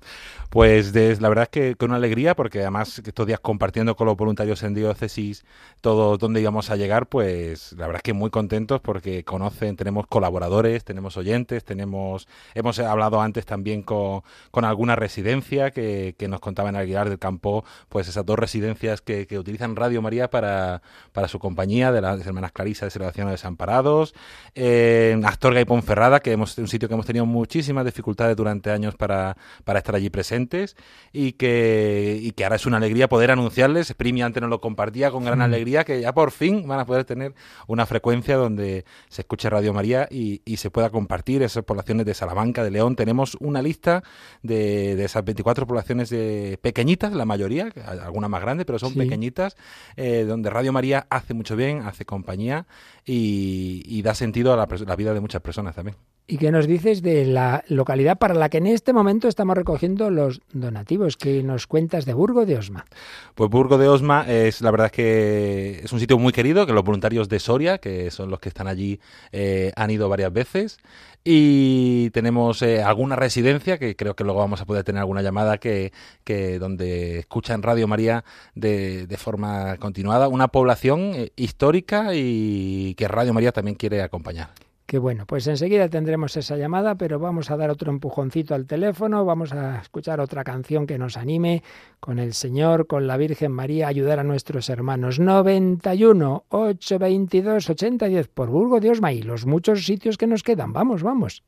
Pues 0.49 0.95
la 0.95 1.28
verdad 1.28 1.43
es 1.43 1.49
que 1.50 1.76
con 1.76 1.90
una 1.90 1.99
alegría, 1.99 2.35
porque 2.35 2.61
además 2.61 3.02
estos 3.04 3.26
días 3.26 3.40
compartiendo 3.40 3.95
con 3.95 4.07
los 4.07 4.16
voluntarios 4.16 4.62
en 4.62 4.73
diócesis 4.73 5.45
todo 5.83 6.16
dónde 6.16 6.40
íbamos 6.40 6.71
a 6.71 6.76
llegar, 6.76 7.07
pues 7.07 7.73
la 7.73 7.87
verdad 7.87 7.99
es 7.99 8.02
que 8.02 8.14
muy 8.14 8.31
contentos 8.31 8.81
porque 8.81 9.25
conocen, 9.25 9.76
tenemos 9.76 10.07
colaboradores, 10.07 10.85
tenemos 10.85 11.19
oyentes, 11.19 11.64
tenemos, 11.64 12.28
hemos 12.54 12.78
hablado 12.78 13.21
antes 13.21 13.45
también 13.45 13.83
con, 13.83 14.23
con 14.50 14.64
alguna 14.64 14.97
residencia 14.97 15.71
que 15.71 16.13
que, 16.14 16.28
nos 16.28 16.40
contaba 16.40 16.68
en 16.68 16.76
Aguilar 16.76 17.09
del 17.09 17.18
Campo, 17.18 17.64
pues 17.88 18.09
esas 18.09 18.25
dos 18.25 18.38
residencias 18.38 19.00
que, 19.00 19.26
utilizan 19.38 19.76
Radio 19.76 20.00
María 20.00 20.30
para, 20.30 20.83
para 21.12 21.28
su 21.28 21.38
compañía, 21.38 21.92
de 21.92 22.00
las 22.00 22.25
hermanas 22.26 22.52
Clarisa 22.52 22.87
de 22.87 22.90
Salvación 22.90 23.26
de 23.26 23.33
Desamparados, 23.33 24.14
en 24.54 25.25
Astorga 25.25 25.61
y 25.61 25.64
Ponferrada, 25.64 26.21
que 26.21 26.33
hemos 26.33 26.56
un 26.59 26.68
sitio 26.68 26.88
que 26.88 26.94
hemos 26.94 27.06
tenido 27.06 27.26
muchísimas 27.26 27.85
dificultades 27.85 28.37
durante 28.37 28.71
años 28.71 28.94
para, 28.94 29.37
para 29.64 29.78
estar 29.80 29.94
allí 29.94 30.11
presentes 30.11 30.76
y 31.12 31.33
que, 31.33 32.18
y 32.21 32.33
que 32.33 32.44
ahora 32.44 32.56
es 32.56 32.66
una 32.66 32.76
alegría 32.76 33.09
poder 33.09 33.30
anunciarles, 33.30 33.92
Primi 33.94 34.23
antes 34.23 34.40
nos 34.40 34.50
lo 34.50 34.61
compartía 34.61 35.11
con 35.11 35.25
gran 35.25 35.42
alegría, 35.42 35.85
que 35.85 36.00
ya 36.00 36.12
por 36.12 36.30
fin 36.30 36.66
van 36.66 36.80
a 36.80 36.87
poder 36.87 37.04
tener 37.04 37.35
una 37.66 37.87
frecuencia 37.87 38.37
donde 38.37 38.85
se 39.09 39.23
escuche 39.23 39.50
Radio 39.50 39.73
María 39.73 40.09
y, 40.11 40.42
y 40.44 40.56
se 40.56 40.71
pueda 40.71 40.90
compartir 40.90 41.42
esas 41.42 41.64
poblaciones 41.64 42.06
de 42.06 42.14
Salamanca, 42.14 42.62
de 42.64 42.71
León. 42.71 42.97
Tenemos 42.97 43.37
una 43.40 43.62
lista 43.62 44.02
de, 44.42 44.97
de 44.97 45.04
esas 45.04 45.25
24 45.25 45.66
poblaciones 45.66 46.03
de 46.11 46.58
pequeñitas, 46.61 47.12
la 47.12 47.25
mayoría, 47.25 47.70
algunas 47.87 48.30
más 48.30 48.40
grandes, 48.40 48.66
pero 48.66 48.78
son 48.78 48.94
pequeñitas, 48.94 49.56
eh, 49.96 50.25
donde 50.26 50.50
Radio 50.50 50.73
María 50.73 51.06
hace 51.11 51.34
mucho 51.34 51.56
bien, 51.56 51.82
hace 51.82 52.04
compañía 52.04 52.66
y, 53.04 54.02
da 54.02 54.14
sentido 54.14 54.52
a 54.52 54.56
la, 54.56 54.96
vida 54.96 55.14
de 55.14 55.20
muchas 55.20 55.40
personas 55.42 55.75
también. 55.75 55.96
¿Y 56.26 56.38
qué 56.38 56.50
nos 56.50 56.66
dices 56.66 57.02
de 57.02 57.26
la 57.26 57.64
localidad 57.69 58.16
para 58.16 58.33
la 58.33 58.49
que 58.49 58.57
en 58.57 58.66
este 58.66 58.95
momento 58.95 59.28
estamos 59.28 59.57
recogiendo 59.57 60.09
los 60.09 60.40
donativos? 60.54 61.19
que 61.19 61.43
nos 61.43 61.66
cuentas 61.66 62.07
de 62.07 62.14
Burgo 62.14 62.47
de 62.47 62.57
Osma? 62.57 62.87
Pues 63.35 63.50
Burgo 63.50 63.76
de 63.76 63.88
Osma 63.88 64.25
es 64.26 64.62
la 64.62 64.71
verdad 64.71 64.90
que 64.90 65.81
es 65.85 65.93
un 65.93 66.00
sitio 66.00 66.19
muy 66.19 66.33
querido, 66.33 66.66
que 66.66 66.73
los 66.73 66.83
voluntarios 66.83 67.28
de 67.28 67.38
Soria, 67.40 67.76
que 67.76 68.11
son 68.11 68.31
los 68.31 68.40
que 68.40 68.49
están 68.49 68.69
allí, 68.69 69.00
eh, 69.33 69.73
han 69.76 69.90
ido 69.90 70.09
varias 70.09 70.33
veces. 70.33 70.78
Y 71.25 72.09
tenemos 72.11 72.62
eh, 72.62 72.83
alguna 72.83 73.16
residencia, 73.16 73.76
que 73.78 73.95
creo 73.95 74.16
que 74.16 74.25
luego 74.25 74.40
vamos 74.40 74.62
a 74.62 74.64
poder 74.64 74.83
tener 74.83 75.00
alguna 75.00 75.21
llamada 75.21 75.59
que, 75.59 75.93
que 76.25 76.59
donde 76.59 77.19
escuchan 77.19 77.62
Radio 77.62 77.87
María 77.87 78.25
de, 78.54 79.07
de 79.07 79.16
forma 79.19 79.76
continuada. 79.76 80.28
Una 80.28 80.49
población 80.49 81.12
eh, 81.14 81.33
histórica 81.37 82.14
y 82.14 82.95
que 82.95 83.09
Radio 83.09 83.35
María 83.35 83.52
también 83.52 83.75
quiere 83.75 84.00
acompañar. 84.00 84.63
Qué 84.86 84.98
bueno, 84.98 85.24
pues 85.26 85.46
enseguida 85.46 85.88
tendremos 85.88 86.36
esa 86.36 86.58
llamada, 86.58 86.96
pero 86.96 87.18
vamos 87.18 87.50
a 87.50 87.56
dar 87.56 87.70
otro 87.70 87.90
empujoncito 87.90 88.54
al 88.54 88.66
teléfono, 88.66 89.24
vamos 89.24 89.52
a 89.52 89.80
escuchar 89.80 90.20
otra 90.20 90.44
canción 90.44 90.86
que 90.86 90.98
nos 90.98 91.16
anime 91.16 91.62
con 92.00 92.18
el 92.18 92.34
Señor, 92.34 92.86
con 92.86 93.06
la 93.06 93.16
Virgen 93.16 93.50
María, 93.50 93.88
ayudar 93.88 94.18
a 94.18 94.24
nuestros 94.24 94.68
hermanos. 94.68 95.18
91 95.18 96.44
822 96.50 97.70
8010 97.70 98.28
por 98.28 98.50
Burgo 98.50 98.78
Dios 98.78 99.00
y 99.10 99.22
los 99.22 99.46
muchos 99.46 99.86
sitios 99.86 100.18
que 100.18 100.26
nos 100.26 100.42
quedan. 100.42 100.74
Vamos, 100.74 101.02
vamos. 101.02 101.42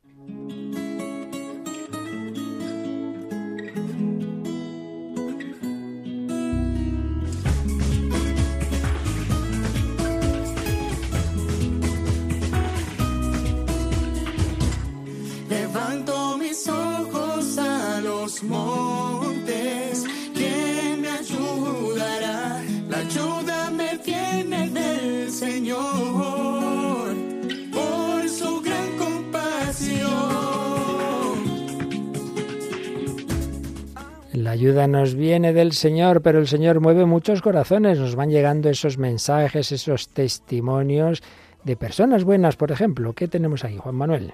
montes. 18.43 20.05
¿Quién 20.33 21.05
ayudará? 21.05 22.61
La 22.89 22.97
ayuda 22.99 23.71
me 23.71 23.97
viene 24.05 24.69
del 24.69 25.31
Señor. 25.31 27.15
Por 27.73 28.29
su 28.29 28.61
gran 28.61 28.97
compasión. 28.97 30.07
La 34.33 34.51
ayuda 34.51 34.87
nos 34.87 35.15
viene 35.15 35.53
del 35.53 35.73
Señor, 35.73 36.21
pero 36.21 36.39
el 36.39 36.47
Señor 36.47 36.79
mueve 36.79 37.05
muchos 37.05 37.41
corazones. 37.41 37.99
Nos 37.99 38.15
van 38.15 38.29
llegando 38.29 38.69
esos 38.69 38.97
mensajes, 38.97 39.71
esos 39.71 40.09
testimonios 40.09 41.23
de 41.63 41.75
personas 41.75 42.23
buenas, 42.23 42.55
por 42.55 42.71
ejemplo. 42.71 43.13
¿Qué 43.13 43.27
tenemos 43.27 43.63
ahí, 43.63 43.77
Juan 43.77 43.95
Manuel? 43.95 44.33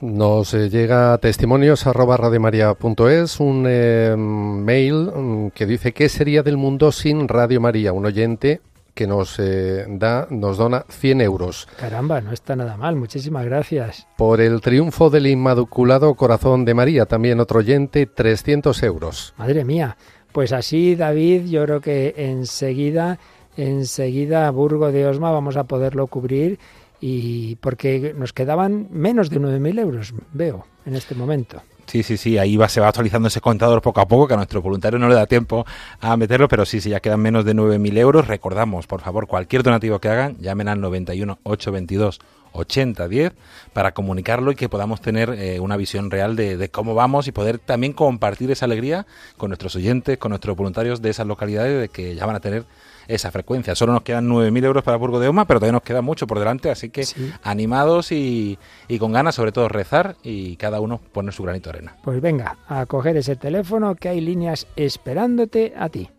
Nos 0.00 0.52
eh, 0.52 0.68
llega 0.68 1.16
testimonios 1.16 1.86
arroba 1.86 2.18
radiomaria.es, 2.18 3.40
un 3.40 3.64
eh, 3.66 4.14
mail 4.14 5.10
mm, 5.14 5.48
que 5.54 5.64
dice 5.64 5.92
¿qué 5.92 6.10
sería 6.10 6.42
del 6.42 6.58
mundo 6.58 6.92
sin 6.92 7.26
Radio 7.28 7.62
María? 7.62 7.94
Un 7.94 8.04
oyente 8.04 8.60
que 8.92 9.06
nos 9.06 9.38
eh, 9.38 9.86
da, 9.88 10.26
nos 10.28 10.58
dona 10.58 10.84
100 10.88 11.22
euros. 11.22 11.66
Caramba, 11.78 12.20
no 12.20 12.32
está 12.32 12.54
nada 12.56 12.76
mal, 12.76 12.96
muchísimas 12.96 13.46
gracias. 13.46 14.06
Por 14.18 14.42
el 14.42 14.60
triunfo 14.60 15.08
del 15.08 15.28
Inmaculado 15.28 16.14
Corazón 16.14 16.66
de 16.66 16.74
María, 16.74 17.06
también 17.06 17.40
otro 17.40 17.60
oyente, 17.60 18.04
300 18.04 18.82
euros. 18.82 19.32
Madre 19.38 19.64
mía, 19.64 19.96
pues 20.30 20.52
así 20.52 20.94
David, 20.94 21.46
yo 21.46 21.64
creo 21.64 21.80
que 21.80 22.14
enseguida, 22.18 23.18
enseguida 23.56 24.50
Burgo 24.50 24.92
de 24.92 25.06
Osma 25.06 25.30
vamos 25.30 25.56
a 25.56 25.64
poderlo 25.64 26.06
cubrir 26.06 26.58
y 27.00 27.56
porque 27.56 28.14
nos 28.16 28.32
quedaban 28.32 28.88
menos 28.90 29.30
de 29.30 29.40
9.000 29.40 29.80
euros, 29.80 30.14
veo, 30.32 30.66
en 30.84 30.94
este 30.94 31.14
momento. 31.14 31.62
Sí, 31.86 32.02
sí, 32.02 32.16
sí, 32.16 32.36
ahí 32.36 32.56
va, 32.56 32.68
se 32.68 32.80
va 32.80 32.88
actualizando 32.88 33.28
ese 33.28 33.40
contador 33.40 33.80
poco 33.80 34.00
a 34.00 34.08
poco, 34.08 34.26
que 34.26 34.34
a 34.34 34.36
nuestro 34.36 34.60
voluntario 34.60 34.98
no 34.98 35.08
le 35.08 35.14
da 35.14 35.26
tiempo 35.26 35.64
a 36.00 36.16
meterlo, 36.16 36.48
pero 36.48 36.66
sí, 36.66 36.80
sí, 36.80 36.90
ya 36.90 37.00
quedan 37.00 37.20
menos 37.20 37.44
de 37.44 37.54
9.000 37.54 37.98
euros. 37.98 38.26
Recordamos, 38.26 38.88
por 38.88 39.02
favor, 39.02 39.28
cualquier 39.28 39.62
donativo 39.62 40.00
que 40.00 40.08
hagan, 40.08 40.36
llamen 40.38 40.68
al 40.68 40.80
91 40.80 41.38
822 41.44 42.20
8010 42.52 43.34
para 43.72 43.92
comunicarlo 43.92 44.50
y 44.50 44.56
que 44.56 44.68
podamos 44.68 45.00
tener 45.00 45.30
eh, 45.30 45.60
una 45.60 45.76
visión 45.76 46.10
real 46.10 46.34
de, 46.34 46.56
de, 46.56 46.68
cómo 46.70 46.94
vamos 46.94 47.28
y 47.28 47.32
poder 47.32 47.58
también 47.58 47.92
compartir 47.92 48.50
esa 48.50 48.64
alegría 48.64 49.06
con 49.36 49.50
nuestros 49.50 49.76
oyentes, 49.76 50.18
con 50.18 50.30
nuestros 50.30 50.56
voluntarios 50.56 51.02
de 51.02 51.10
esas 51.10 51.26
localidades 51.26 51.80
de 51.80 51.88
que 51.88 52.14
ya 52.14 52.26
van 52.26 52.36
a 52.36 52.40
tener 52.40 52.64
esa 53.08 53.30
frecuencia. 53.30 53.74
Solo 53.74 53.92
nos 53.92 54.02
quedan 54.02 54.28
9.000 54.28 54.64
euros 54.64 54.84
para 54.84 54.96
Burgo 54.96 55.20
de 55.20 55.28
Oma, 55.28 55.46
pero 55.46 55.60
todavía 55.60 55.72
nos 55.72 55.82
queda 55.82 56.02
mucho 56.02 56.26
por 56.26 56.38
delante, 56.38 56.70
así 56.70 56.90
que 56.90 57.04
animados 57.42 58.12
y, 58.12 58.58
y, 58.88 58.98
con 58.98 59.12
ganas, 59.12 59.34
sobre 59.34 59.52
todo, 59.52 59.68
rezar 59.68 60.16
y 60.22 60.56
cada 60.56 60.80
uno 60.80 61.00
poner 61.12 61.32
su 61.32 61.42
granito 61.42 61.70
de 61.70 61.78
arena. 61.78 61.96
Pues 62.02 62.20
venga, 62.20 62.58
a 62.68 62.86
coger 62.86 63.16
ese 63.16 63.36
teléfono 63.36 63.94
que 63.94 64.08
hay 64.08 64.20
líneas 64.20 64.66
esperándote 64.76 65.74
a 65.76 65.88
ti. 65.88 66.10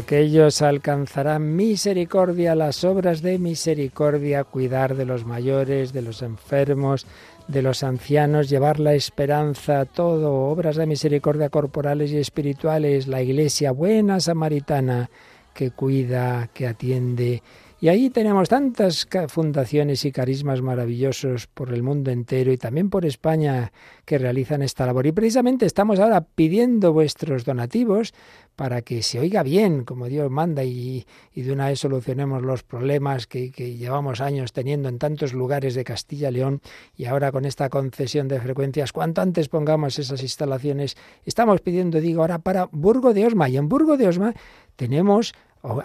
Porque 0.00 0.20
ellos 0.20 0.62
alcanzarán 0.62 1.56
misericordia, 1.56 2.54
las 2.54 2.84
obras 2.84 3.20
de 3.20 3.38
misericordia, 3.38 4.44
cuidar 4.44 4.96
de 4.96 5.04
los 5.04 5.26
mayores, 5.26 5.92
de 5.92 6.00
los 6.00 6.22
enfermos, 6.22 7.06
de 7.48 7.60
los 7.60 7.82
ancianos, 7.82 8.48
llevar 8.48 8.80
la 8.80 8.94
esperanza, 8.94 9.84
todo, 9.84 10.32
obras 10.48 10.76
de 10.76 10.86
misericordia 10.86 11.50
corporales 11.50 12.12
y 12.12 12.16
espirituales, 12.16 13.08
la 13.08 13.20
iglesia 13.20 13.72
buena 13.72 14.20
samaritana 14.20 15.10
que 15.52 15.70
cuida, 15.70 16.48
que 16.54 16.66
atiende. 16.66 17.42
Y 17.82 17.88
ahí 17.88 18.10
tenemos 18.10 18.50
tantas 18.50 19.08
fundaciones 19.28 20.04
y 20.04 20.12
carismas 20.12 20.60
maravillosos 20.60 21.46
por 21.46 21.72
el 21.72 21.82
mundo 21.82 22.10
entero 22.10 22.52
y 22.52 22.58
también 22.58 22.90
por 22.90 23.06
España 23.06 23.72
que 24.04 24.18
realizan 24.18 24.60
esta 24.60 24.84
labor. 24.84 25.06
Y 25.06 25.12
precisamente 25.12 25.64
estamos 25.64 25.98
ahora 25.98 26.20
pidiendo 26.20 26.92
vuestros 26.92 27.46
donativos 27.46 28.12
para 28.54 28.82
que 28.82 29.02
se 29.02 29.18
oiga 29.18 29.42
bien, 29.42 29.84
como 29.84 30.08
Dios 30.08 30.30
manda, 30.30 30.62
y, 30.62 31.06
de 31.34 31.50
una 31.50 31.68
vez 31.68 31.80
solucionemos 31.80 32.42
los 32.42 32.62
problemas 32.62 33.26
que, 33.26 33.50
que, 33.50 33.74
llevamos 33.74 34.20
años 34.20 34.52
teniendo 34.52 34.90
en 34.90 34.98
tantos 34.98 35.32
lugares 35.32 35.74
de 35.74 35.82
Castilla 35.82 36.28
y 36.28 36.32
León, 36.32 36.60
y 36.94 37.06
ahora 37.06 37.32
con 37.32 37.46
esta 37.46 37.70
concesión 37.70 38.28
de 38.28 38.38
frecuencias, 38.38 38.92
cuanto 38.92 39.22
antes 39.22 39.48
pongamos 39.48 39.98
esas 39.98 40.22
instalaciones, 40.22 40.98
estamos 41.24 41.62
pidiendo, 41.62 42.00
digo, 42.00 42.20
ahora 42.20 42.40
para 42.40 42.68
Burgo 42.70 43.14
de 43.14 43.24
Osma, 43.24 43.48
y 43.48 43.56
en 43.56 43.70
Burgo 43.70 43.96
de 43.96 44.08
Osma 44.08 44.34
tenemos, 44.76 45.32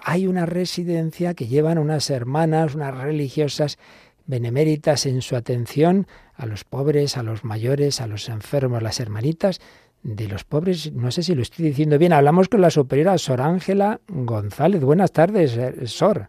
hay 0.02 0.26
una 0.26 0.46
residencia 0.46 1.34
que 1.34 1.46
llevan 1.46 1.78
unas 1.78 2.10
hermanas, 2.10 2.74
unas 2.74 2.96
religiosas, 2.96 3.78
beneméritas 4.26 5.06
en 5.06 5.22
su 5.22 5.36
atención 5.36 6.06
a 6.34 6.46
los 6.46 6.64
pobres, 6.64 7.16
a 7.16 7.22
los 7.22 7.44
mayores, 7.44 8.00
a 8.00 8.06
los 8.06 8.28
enfermos, 8.28 8.82
las 8.82 9.00
hermanitas 9.00 9.60
de 10.06 10.28
los 10.28 10.44
pobres, 10.44 10.92
no 10.92 11.10
sé 11.10 11.22
si 11.22 11.34
lo 11.34 11.42
estoy 11.42 11.66
diciendo 11.66 11.98
bien, 11.98 12.12
hablamos 12.12 12.48
con 12.48 12.60
la 12.60 12.70
superiora 12.70 13.18
Sor 13.18 13.40
Ángela 13.40 14.00
González. 14.06 14.82
Buenas 14.82 15.12
tardes, 15.12 15.56
eh, 15.56 15.86
Sor. 15.86 16.28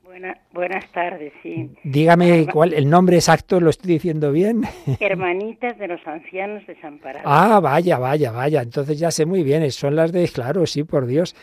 buenas 0.51 0.91
tardes, 0.91 1.31
sí. 1.43 1.69
Dígame 1.83 2.47
cuál, 2.51 2.73
el 2.73 2.89
nombre 2.89 3.17
exacto, 3.17 3.59
¿lo 3.59 3.69
estoy 3.69 3.93
diciendo 3.93 4.31
bien? 4.31 4.63
Hermanitas 4.99 5.77
de 5.77 5.87
los 5.87 6.01
Ancianos 6.07 6.65
Desamparados. 6.65 7.21
Ah, 7.25 7.59
vaya, 7.59 7.99
vaya, 7.99 8.31
vaya. 8.31 8.63
Entonces 8.63 8.97
ya 8.97 9.11
sé 9.11 9.27
muy 9.27 9.43
bien, 9.43 9.69
son 9.69 9.95
las 9.95 10.11
de, 10.11 10.27
claro, 10.27 10.65
sí, 10.65 10.83
por 10.83 11.05
Dios. 11.05 11.35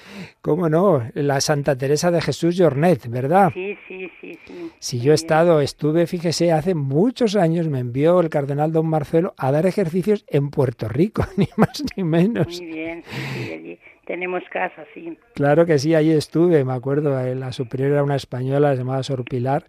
¿Cómo 0.43 0.69
no? 0.69 1.09
La 1.15 1.41
Santa 1.41 1.79
Teresa 1.79 2.11
de 2.11 2.21
Jesús 2.21 2.57
Jornet, 2.59 3.09
¿verdad? 3.09 3.53
Sí, 3.55 3.79
sí, 3.87 4.11
sí, 4.21 4.37
sí. 4.45 4.71
Si 4.81 5.01
yo 5.01 5.13
he 5.13 5.15
estado, 5.15 5.61
estuve, 5.61 6.09
fíjese, 6.09 6.51
hace 6.51 6.75
muchos 6.75 7.37
años 7.37 7.69
me 7.69 7.79
envió 7.79 8.19
el 8.21 8.29
cardenal 8.31 8.73
don 8.73 8.89
Marcelo 8.89 9.35
a 9.39 9.53
dar 9.53 9.67
ejercicios 9.67 10.25
en 10.27 10.51
Puerto 10.51 10.89
Rico, 10.89 11.25
ni 11.37 11.47
más 11.57 11.85
ni 11.97 12.03
menos. 12.03 12.24
Muy 12.29 12.67
bien, 12.67 13.03
sí, 13.05 13.53
allí 13.53 13.79
tenemos 14.07 14.43
casa, 14.51 14.85
sí. 14.95 15.17
Claro 15.35 15.67
que 15.67 15.79
sí, 15.79 15.95
ahí 15.95 16.11
estuve, 16.11 16.65
me 16.65 16.73
acuerdo, 16.73 17.11
la 17.35 17.53
superior 17.53 17.93
era 17.93 18.03
una 18.03 18.17
española 18.17 18.75
llamada 18.75 19.03
Sor 19.03 19.25
Pilar 19.25 19.65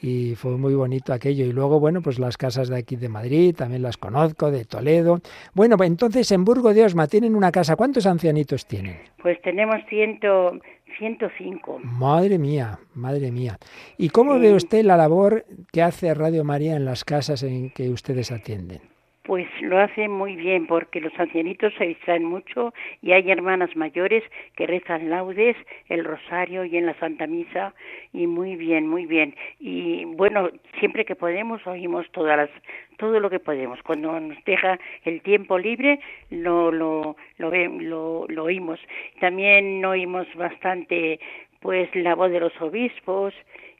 y 0.00 0.34
fue 0.36 0.56
muy 0.56 0.74
bonito 0.74 1.12
aquello. 1.12 1.44
Y 1.44 1.52
luego, 1.52 1.80
bueno, 1.80 2.02
pues 2.02 2.18
las 2.18 2.36
casas 2.36 2.68
de 2.68 2.78
aquí 2.78 2.96
de 2.96 3.08
Madrid, 3.08 3.54
también 3.54 3.82
las 3.82 3.96
conozco, 3.96 4.50
de 4.50 4.64
Toledo. 4.64 5.20
Bueno, 5.54 5.76
pues 5.76 5.88
entonces 5.88 6.30
en 6.32 6.44
Burgo 6.44 6.72
de 6.72 6.84
Osma 6.84 7.06
tienen 7.06 7.34
una 7.34 7.50
casa. 7.50 7.76
¿Cuántos 7.76 8.06
ancianitos 8.06 8.66
tienen? 8.66 8.98
Pues 9.22 9.40
tenemos 9.42 9.76
ciento, 9.88 10.58
105. 10.98 11.80
Madre 11.82 12.38
mía, 12.38 12.78
madre 12.94 13.32
mía. 13.32 13.58
¿Y 13.96 14.10
cómo 14.10 14.38
ve 14.38 14.52
usted 14.52 14.84
la 14.84 14.96
labor 14.96 15.44
que 15.72 15.82
hace 15.82 16.14
Radio 16.14 16.44
María 16.44 16.76
en 16.76 16.84
las 16.84 17.04
casas 17.04 17.42
en 17.42 17.70
que 17.70 17.90
ustedes 17.90 18.30
atienden? 18.30 18.80
Pues 19.28 19.46
lo 19.60 19.78
hace 19.78 20.08
muy 20.08 20.36
bien 20.36 20.66
porque 20.66 21.02
los 21.02 21.12
ancianitos 21.18 21.74
se 21.76 21.84
distraen 21.84 22.24
mucho 22.24 22.72
y 23.02 23.12
hay 23.12 23.30
hermanas 23.30 23.76
mayores 23.76 24.24
que 24.56 24.66
rezan 24.66 25.10
laudes, 25.10 25.54
el 25.90 26.06
rosario 26.06 26.64
y 26.64 26.78
en 26.78 26.86
la 26.86 26.98
Santa 26.98 27.26
Misa 27.26 27.74
y 28.14 28.26
muy 28.26 28.56
bien, 28.56 28.88
muy 28.88 29.04
bien. 29.04 29.36
Y 29.60 30.06
bueno, 30.06 30.48
siempre 30.78 31.04
que 31.04 31.14
podemos 31.14 31.66
oímos 31.66 32.10
todas 32.12 32.38
las 32.38 32.48
todo 32.96 33.20
lo 33.20 33.28
que 33.28 33.38
podemos. 33.38 33.82
Cuando 33.82 34.18
nos 34.18 34.42
deja 34.46 34.78
el 35.04 35.20
tiempo 35.20 35.58
libre 35.58 36.00
lo 36.30 36.72
lo 36.72 37.14
lo, 37.36 37.50
lo, 37.50 38.24
lo 38.26 38.44
oímos. 38.44 38.80
También 39.20 39.84
oímos 39.84 40.26
bastante 40.36 41.20
pues 41.60 41.94
la 41.94 42.14
voz 42.14 42.30
de 42.30 42.40
los 42.40 42.58
obispos 42.62 43.34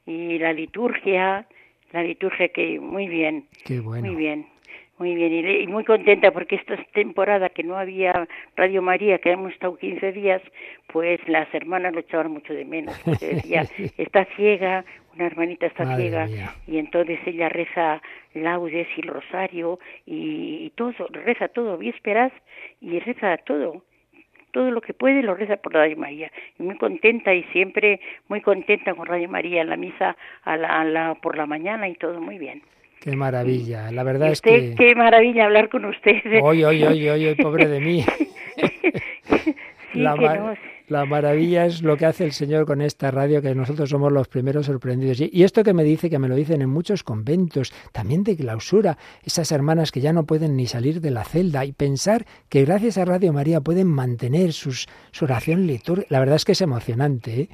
y 0.05 0.37
la 0.37 0.53
liturgia, 0.53 1.47
la 1.91 2.03
liturgia 2.03 2.49
que 2.49 2.79
muy 2.79 3.07
bien. 3.07 3.45
Qué 3.65 3.79
bueno. 3.79 4.05
Muy 4.05 4.15
bien. 4.15 4.45
Muy 4.99 5.15
bien, 5.15 5.33
y, 5.33 5.65
muy 5.67 5.85
contenta 5.85 6.29
porque 6.31 6.57
esta 6.57 6.75
temporada 6.93 7.47
que 7.47 7.63
no 7.63 7.77
había 7.77 8.27
Radio 8.57 8.81
María, 8.81 9.17
que 9.19 9.31
hemos 9.31 9.53
estado 9.53 9.77
15 9.77 10.11
días, 10.11 10.41
pues 10.87 11.21
las 11.25 11.47
hermanas 11.53 11.93
lo 11.93 12.01
echaban 12.01 12.31
mucho 12.33 12.53
de 12.53 12.65
menos. 12.65 12.99
Porque 13.05 13.27
decía, 13.35 13.63
está 13.97 14.25
ciega, 14.35 14.83
una 15.15 15.27
hermanita 15.27 15.67
está 15.67 15.95
ciega, 15.95 16.27
y 16.67 16.79
entonces 16.79 17.17
ella 17.25 17.47
reza 17.47 18.01
laudes 18.33 18.87
y 18.97 19.01
rosario 19.03 19.79
y, 20.05 20.69
todo, 20.75 20.93
reza 21.11 21.47
todo, 21.47 21.77
vísperas 21.77 22.33
y 22.81 22.99
reza 22.99 23.37
todo 23.37 23.83
todo 24.51 24.71
lo 24.71 24.81
que 24.81 24.95
puede 24.95 25.21
lo 25.21 25.35
reza 25.35 25.57
por 25.57 25.75
Radio 25.75 25.95
María. 25.95 26.31
Y 26.57 26.63
muy 26.63 26.75
contenta 26.75 27.35
y 27.35 27.43
siempre 27.53 28.01
muy 28.29 28.41
contenta 28.41 28.95
con 28.95 29.05
Radio 29.05 29.29
María 29.29 29.61
en 29.61 29.69
la 29.69 29.77
misa 29.77 30.17
a 30.41 30.57
la, 30.57 30.81
a 30.81 30.83
la, 30.83 31.15
por 31.21 31.37
la 31.37 31.45
mañana 31.45 31.87
y 31.87 31.93
todo 31.93 32.19
muy 32.19 32.39
bien. 32.39 32.63
Qué 32.99 33.15
maravilla, 33.15 33.91
la 33.91 34.03
verdad 34.03 34.29
es 34.29 34.41
que... 34.41 34.75
Qué 34.77 34.93
maravilla 34.93 35.45
hablar 35.45 35.69
con 35.69 35.85
usted. 35.85 36.17
Hoy, 36.41 36.65
hoy, 36.65 36.83
hoy, 36.83 37.07
hoy, 37.07 37.35
pobre 37.35 37.67
de 37.67 37.79
mí. 37.79 38.03
la, 39.93 40.57
la, 40.89 41.05
maravilla 41.05 41.65
es 41.65 41.81
lo 41.81 41.95
que 41.95 42.05
hace 42.05 42.25
el 42.25 42.33
Señor 42.33 42.65
con 42.65 42.81
esta 42.81 43.09
radio, 43.09 43.41
que 43.41 43.55
nosotros 43.55 43.89
somos 43.89 44.11
los 44.11 44.27
primeros 44.27 44.65
sorprendidos. 44.65 45.21
Y, 45.21 45.29
y 45.31 45.43
esto 45.43 45.63
que 45.63 45.73
me 45.73 45.85
dice, 45.85 46.09
que 46.09 46.19
me 46.19 46.27
lo 46.27 46.35
dicen 46.35 46.61
en 46.61 46.69
muchos 46.69 47.03
conventos, 47.03 47.71
también 47.93 48.25
de 48.25 48.35
clausura, 48.35 48.97
esas 49.23 49.49
hermanas 49.53 49.93
que 49.93 50.01
ya 50.01 50.11
no 50.11 50.25
pueden 50.25 50.57
ni 50.57 50.67
salir 50.67 50.99
de 50.99 51.11
la 51.11 51.23
celda, 51.23 51.63
y 51.63 51.71
pensar 51.71 52.25
que 52.49 52.65
gracias 52.65 52.97
a 52.97 53.05
Radio 53.05 53.31
María 53.31 53.61
pueden 53.61 53.87
mantener 53.87 54.51
sus, 54.51 54.87
su 55.11 55.23
oración 55.23 55.67
litúrgica, 55.67 56.07
la 56.09 56.19
verdad 56.19 56.35
es 56.35 56.43
que 56.43 56.51
es 56.51 56.61
emocionante, 56.61 57.41
¿eh? 57.41 57.49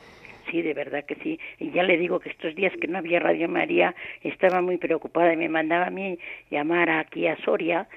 Sí, 0.50 0.62
de 0.62 0.74
verdad 0.74 1.06
que 1.06 1.16
sí. 1.16 1.40
Y 1.60 1.72
ya 1.72 1.84
le 1.84 1.98
digo 1.98 2.20
que 2.20 2.30
estos 2.30 2.56
días 2.56 2.74
que 2.80 2.88
no 2.88 2.98
había 2.98 3.20
Radio 3.20 3.48
María 3.48 3.96
estaba 4.24 4.62
muy 4.62 4.78
preocupada 4.78 5.34
y 5.34 5.38
me 5.38 5.50
mandaba 5.50 5.88
a 5.88 5.90
mí 5.90 6.18
llamar 6.52 6.90
aquí 6.90 7.28
a 7.28 7.38
Soria 7.44 7.88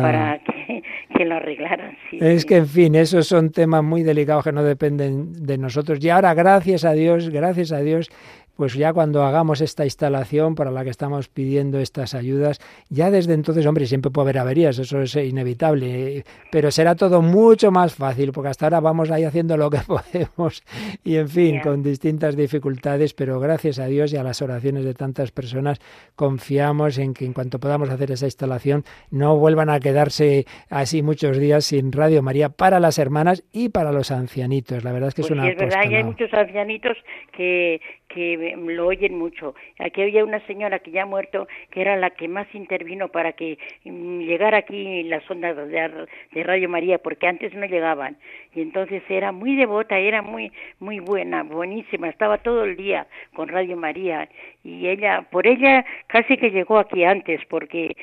para 0.00 0.38
que, 0.38 0.82
que, 1.16 1.24
lo 1.24 1.36
arreglaran. 1.36 1.96
Sí, 2.10 2.18
es 2.20 2.44
que, 2.44 2.56
en 2.56 2.66
fin, 2.66 2.94
esos 2.94 3.26
son 3.26 3.50
temas 3.50 3.82
muy 3.82 4.02
delicados 4.02 4.44
que 4.44 4.52
no 4.52 4.62
dependen 4.62 5.32
de 5.46 5.58
nosotros. 5.58 6.02
Y 6.04 6.10
ahora, 6.10 6.34
gracias 6.34 6.84
a 6.84 6.92
Dios, 6.92 7.30
gracias 7.30 7.72
a 7.72 7.80
Dios, 7.80 8.10
pues 8.56 8.74
ya 8.74 8.92
cuando 8.92 9.22
hagamos 9.22 9.60
esta 9.60 9.84
instalación 9.84 10.54
para 10.54 10.70
la 10.70 10.84
que 10.84 10.90
estamos 10.90 11.28
pidiendo 11.28 11.78
estas 11.78 12.14
ayudas, 12.14 12.60
ya 12.88 13.10
desde 13.10 13.34
entonces, 13.34 13.66
hombre, 13.66 13.86
siempre 13.86 14.10
puede 14.10 14.26
haber 14.26 14.38
averías, 14.38 14.78
eso 14.78 15.00
es 15.02 15.14
inevitable, 15.16 16.24
pero 16.50 16.70
será 16.70 16.94
todo 16.94 17.22
mucho 17.22 17.70
más 17.70 17.94
fácil, 17.94 18.32
porque 18.32 18.48
hasta 18.50 18.66
ahora 18.66 18.80
vamos 18.80 19.10
ahí 19.10 19.24
haciendo 19.24 19.56
lo 19.56 19.70
que 19.70 19.78
podemos 19.86 20.62
y, 21.04 21.16
en 21.16 21.28
fin, 21.28 21.60
con 21.60 21.82
distintas 21.82 22.36
dificultades, 22.36 23.14
pero 23.14 23.38
gracias 23.40 23.78
a 23.78 23.86
Dios 23.86 24.12
y 24.12 24.16
a 24.16 24.22
las 24.22 24.42
oraciones 24.42 24.84
de 24.84 24.94
tantas 24.94 25.30
personas, 25.30 25.80
confiamos 26.14 26.98
en 26.98 27.14
que 27.14 27.24
en 27.24 27.32
cuanto 27.32 27.58
podamos 27.58 27.90
hacer 27.90 28.10
esa 28.10 28.26
instalación, 28.26 28.84
no 29.10 29.36
vuelvan 29.36 29.70
a 29.70 29.80
quedarse 29.80 30.46
así 30.70 31.02
muchos 31.02 31.38
días 31.38 31.66
sin 31.66 31.92
Radio 31.92 32.22
María 32.22 32.48
para 32.48 32.80
las 32.80 32.98
hermanas 32.98 33.44
y 33.52 33.68
para 33.68 33.92
los 33.92 34.10
ancianitos. 34.10 34.84
La 34.84 34.92
verdad 34.92 35.08
es 35.08 35.14
que 35.14 35.22
es 35.22 35.28
pues 35.28 35.38
una... 35.38 35.48
es 35.48 35.56
verdad, 35.56 35.80
hay 35.80 36.04
muchos 36.04 36.32
ancianitos 36.32 36.96
que, 37.32 37.80
que 38.16 38.56
lo 38.56 38.86
oyen 38.86 39.18
mucho. 39.18 39.54
Aquí 39.78 40.00
había 40.00 40.24
una 40.24 40.40
señora 40.46 40.78
que 40.78 40.90
ya 40.90 41.02
ha 41.02 41.06
muerto, 41.06 41.46
que 41.70 41.82
era 41.82 41.96
la 41.96 42.10
que 42.10 42.28
más 42.28 42.46
intervino 42.54 43.08
para 43.08 43.32
que 43.32 43.58
mm, 43.84 44.20
llegara 44.20 44.58
aquí 44.58 45.02
las 45.02 45.30
ondas 45.30 45.54
de, 45.54 46.06
de 46.32 46.42
Radio 46.42 46.68
María, 46.70 46.96
porque 46.96 47.26
antes 47.26 47.52
no 47.54 47.66
llegaban. 47.66 48.16
Y 48.54 48.62
entonces 48.62 49.02
era 49.10 49.32
muy 49.32 49.54
devota, 49.54 49.98
era 49.98 50.22
muy, 50.22 50.50
muy 50.80 50.98
buena, 50.98 51.42
buenísima, 51.42 52.08
estaba 52.08 52.38
todo 52.38 52.64
el 52.64 52.76
día 52.76 53.06
con 53.34 53.48
Radio 53.48 53.76
María. 53.76 54.28
Y 54.64 54.88
ella, 54.88 55.26
por 55.30 55.46
ella 55.46 55.84
casi 56.06 56.38
que 56.38 56.50
llegó 56.50 56.78
aquí 56.78 57.04
antes, 57.04 57.42
porque 57.50 57.94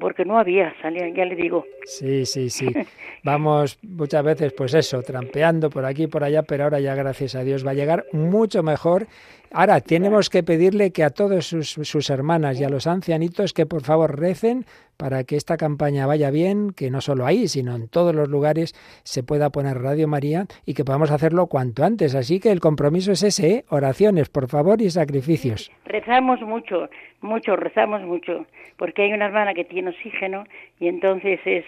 porque 0.00 0.24
no 0.24 0.38
había, 0.38 0.74
salía, 0.82 1.08
ya 1.08 1.24
le 1.24 1.36
digo. 1.36 1.64
Sí, 1.84 2.26
sí, 2.26 2.50
sí. 2.50 2.66
Vamos 3.24 3.78
muchas 3.82 4.24
veces, 4.24 4.52
pues 4.52 4.74
eso, 4.74 5.02
trampeando 5.02 5.70
por 5.70 5.84
aquí 5.84 6.04
y 6.04 6.06
por 6.06 6.24
allá, 6.24 6.42
pero 6.42 6.64
ahora 6.64 6.80
ya 6.80 6.94
gracias 6.94 7.34
a 7.34 7.44
Dios 7.44 7.66
va 7.66 7.72
a 7.72 7.74
llegar 7.74 8.04
mucho 8.12 8.62
mejor 8.62 9.06
Ahora, 9.52 9.80
tenemos 9.80 10.28
que 10.28 10.42
pedirle 10.42 10.92
que 10.92 11.04
a 11.04 11.10
todos 11.10 11.46
sus, 11.46 11.70
sus, 11.70 12.10
hermanas 12.10 12.60
y 12.60 12.64
a 12.64 12.68
los 12.68 12.86
ancianitos 12.86 13.52
que 13.52 13.66
por 13.66 13.82
favor 13.82 14.18
recen 14.18 14.66
para 14.98 15.24
que 15.24 15.36
esta 15.36 15.56
campaña 15.56 16.06
vaya 16.06 16.30
bien, 16.30 16.72
que 16.72 16.90
no 16.90 17.00
solo 17.00 17.24
ahí, 17.24 17.46
sino 17.48 17.74
en 17.76 17.88
todos 17.88 18.14
los 18.14 18.28
lugares 18.28 18.74
se 19.04 19.22
pueda 19.22 19.50
poner 19.50 19.78
Radio 19.78 20.08
María 20.08 20.46
y 20.66 20.74
que 20.74 20.84
podamos 20.84 21.10
hacerlo 21.10 21.46
cuanto 21.46 21.84
antes. 21.84 22.14
Así 22.14 22.40
que 22.40 22.50
el 22.50 22.60
compromiso 22.60 23.12
es 23.12 23.22
ese, 23.22 23.50
¿eh? 23.50 23.64
oraciones, 23.70 24.28
por 24.28 24.48
favor, 24.48 24.82
y 24.82 24.90
sacrificios. 24.90 25.70
Rezamos 25.84 26.40
mucho, 26.42 26.90
mucho, 27.20 27.54
rezamos 27.56 28.02
mucho, 28.02 28.46
porque 28.76 29.02
hay 29.02 29.12
una 29.12 29.26
hermana 29.26 29.54
que 29.54 29.64
tiene 29.64 29.90
oxígeno 29.90 30.44
y 30.80 30.88
entonces 30.88 31.40
es, 31.44 31.64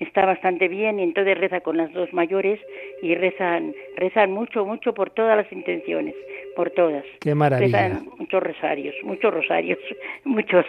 está 0.00 0.26
bastante 0.26 0.68
bien 0.68 0.98
y 0.98 1.04
entonces 1.04 1.38
reza 1.38 1.60
con 1.60 1.76
las 1.76 1.92
dos 1.92 2.12
mayores 2.12 2.60
y 3.02 3.14
rezan, 3.14 3.72
rezan 3.96 4.32
mucho, 4.32 4.64
mucho 4.64 4.94
por 4.94 5.10
todas 5.10 5.36
las 5.36 5.50
intenciones, 5.52 6.14
por 6.54 6.70
todas. 6.70 7.04
Qué 7.20 7.34
maravilla. 7.34 8.00
Muchos 8.18 8.42
rosarios, 8.42 8.94
muchos 9.02 9.32
rosarios, 9.32 9.78
muchos. 10.24 10.64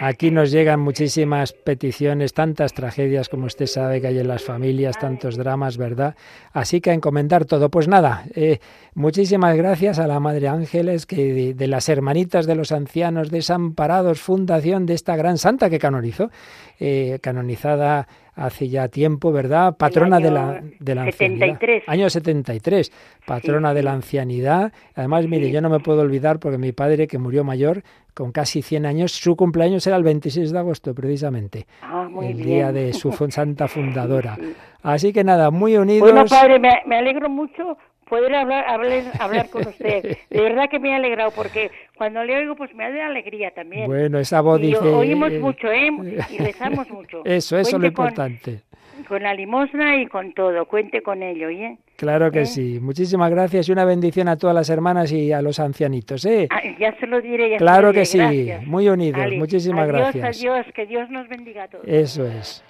Aquí 0.00 0.30
nos 0.30 0.50
llegan 0.50 0.80
muchísimas 0.80 1.52
peticiones, 1.52 2.32
tantas 2.32 2.72
tragedias 2.72 3.28
como 3.28 3.46
usted 3.46 3.66
sabe 3.66 4.00
que 4.00 4.08
hay 4.08 4.18
en 4.18 4.28
las 4.28 4.44
familias, 4.44 4.98
tantos 4.98 5.36
dramas, 5.36 5.76
¿verdad? 5.76 6.14
Así 6.52 6.80
que 6.80 6.90
a 6.90 6.94
encomendar 6.94 7.44
todo. 7.44 7.70
Pues 7.70 7.88
nada, 7.88 8.24
eh, 8.34 8.58
muchísimas 8.94 9.56
gracias 9.56 9.98
a 9.98 10.06
la 10.06 10.20
Madre 10.20 10.48
Ángeles, 10.48 11.06
que 11.06 11.54
de, 11.54 11.66
las 11.66 11.88
hermanitas 11.88 12.46
de 12.46 12.54
los 12.54 12.72
ancianos 12.72 13.30
desamparados, 13.30 14.20
fundación 14.20 14.86
de 14.86 14.94
esta 14.94 15.16
gran 15.16 15.38
santa 15.38 15.70
que 15.70 15.78
canonizó, 15.78 16.30
eh, 16.78 17.18
canonizada 17.22 18.06
hace 18.40 18.68
ya 18.68 18.88
tiempo, 18.88 19.32
¿verdad? 19.32 19.76
Patrona 19.76 20.18
de 20.18 20.30
la, 20.30 20.62
de 20.78 20.94
la 20.94 21.04
73. 21.12 21.84
Año 21.86 22.08
73, 22.08 22.90
patrona 23.26 23.74
de 23.74 23.82
la 23.82 23.92
ancianidad. 23.92 24.72
Además, 24.94 25.26
mire, 25.26 25.50
yo 25.50 25.60
no 25.60 25.68
me 25.68 25.80
puedo 25.80 26.00
olvidar 26.00 26.40
porque 26.40 26.56
mi 26.56 26.72
padre, 26.72 27.06
que 27.06 27.18
murió 27.18 27.44
mayor, 27.44 27.82
con 28.14 28.32
casi 28.32 28.62
100 28.62 28.86
años, 28.86 29.12
su 29.12 29.36
cumpleaños 29.36 29.86
era 29.86 29.96
el 29.96 30.04
26 30.04 30.52
de 30.52 30.58
agosto, 30.58 30.94
precisamente. 30.94 31.66
Ah, 31.82 32.08
el 32.22 32.42
día 32.42 32.72
de 32.72 32.94
su 32.94 33.12
santa 33.12 33.68
fundadora. 33.68 34.38
Así 34.82 35.12
que 35.12 35.22
nada, 35.22 35.50
muy 35.50 35.76
unidos. 35.76 36.10
Bueno, 36.10 36.24
padre, 36.26 36.58
me, 36.58 36.80
me 36.86 36.96
alegro 36.96 37.28
mucho 37.28 37.76
poder 38.10 38.34
hablar, 38.34 38.68
hablar, 38.68 39.02
hablar 39.18 39.48
con 39.48 39.66
usted. 39.66 40.18
De 40.30 40.40
verdad 40.42 40.68
que 40.68 40.78
me 40.78 40.92
ha 40.92 40.96
alegrado, 40.96 41.30
porque 41.30 41.70
cuando 41.96 42.22
le 42.24 42.36
oigo, 42.36 42.56
pues 42.56 42.74
me 42.74 42.92
da 42.92 43.06
alegría 43.06 43.52
también. 43.52 43.86
Bueno, 43.86 44.18
esa 44.18 44.42
voz 44.42 44.60
dice... 44.60 44.80
Oímos 44.80 45.32
mucho, 45.34 45.70
¿eh? 45.70 45.90
Y 46.30 46.38
rezamos 46.38 46.90
mucho. 46.90 47.22
Eso, 47.24 47.56
eso 47.56 47.76
es 47.76 47.80
lo 47.80 47.86
importante. 47.86 48.62
Con, 49.08 49.22
la 49.22 49.32
limosna 49.32 49.96
y 49.96 50.06
con 50.06 50.34
todo, 50.34 50.66
cuente 50.66 51.02
con 51.02 51.22
ello, 51.22 51.48
¿eh? 51.48 51.78
Claro 51.96 52.30
que 52.30 52.42
¿Eh? 52.42 52.46
sí. 52.46 52.78
Muchísimas 52.80 53.30
gracias 53.30 53.68
y 53.68 53.72
una 53.72 53.84
bendición 53.84 54.28
a 54.28 54.36
todas 54.36 54.54
las 54.54 54.68
hermanas 54.68 55.10
y 55.12 55.32
a 55.32 55.40
los 55.40 55.58
ancianitos, 55.58 56.24
¿eh? 56.26 56.48
Ah, 56.50 56.60
ya 56.78 56.94
se 56.98 57.06
lo 57.06 57.20
diré. 57.20 57.50
Ya 57.50 57.56
Claro 57.56 57.88
lo 57.88 57.92
que 57.92 58.00
diré, 58.00 58.06
sí. 58.06 58.18
gracias. 58.18 58.66
Muy 58.66 58.88
unidos. 58.88 59.20
Vale, 59.20 59.38
Muchísimas 59.38 59.88
adiós, 59.88 60.12
gracias. 60.12 60.38
Adiós, 60.38 60.66
que 60.74 60.86
Dios 60.86 61.10
nos 61.10 61.28
bendiga 61.28 61.64
a 61.64 61.68
todos. 61.68 61.84
Eso 61.86 62.26
es. 62.26 62.64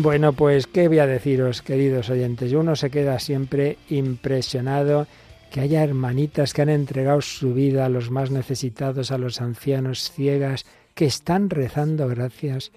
Bueno, 0.00 0.32
pues 0.32 0.66
qué 0.68 0.86
voy 0.86 1.00
a 1.00 1.06
deciros, 1.06 1.60
queridos 1.62 2.08
oyentes. 2.08 2.52
Uno 2.52 2.76
se 2.76 2.88
queda 2.90 3.18
siempre 3.18 3.78
impresionado 3.88 5.06
que 5.50 5.60
haya 5.60 5.82
hermanitas 5.82 6.52
que 6.52 6.62
han 6.62 6.68
entregado 6.68 7.20
su 7.20 7.52
vida 7.52 7.84
a 7.84 7.88
los 7.88 8.10
más 8.10 8.30
necesitados, 8.30 9.10
a 9.10 9.18
los 9.18 9.40
ancianos 9.40 10.12
ciegas, 10.12 10.66
que 10.94 11.06
están 11.06 11.50
rezando 11.50 12.06
gracias 12.06 12.70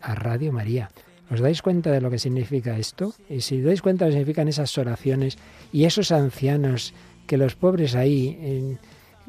a 0.00 0.14
Radio 0.14 0.52
María. 0.52 0.90
¿Os 1.30 1.40
dais 1.40 1.60
cuenta 1.60 1.90
de 1.90 2.00
lo 2.00 2.10
que 2.10 2.18
significa 2.18 2.78
esto? 2.78 3.14
Y 3.28 3.40
si 3.42 3.60
dais 3.60 3.82
cuenta 3.82 4.04
de 4.04 4.10
lo 4.10 4.14
que 4.14 4.20
significan 4.20 4.48
esas 4.48 4.76
oraciones 4.78 5.36
y 5.72 5.84
esos 5.84 6.12
ancianos, 6.12 6.94
que 7.26 7.36
los 7.36 7.56
pobres 7.56 7.94
ahí, 7.94 8.38
en- 8.40 8.78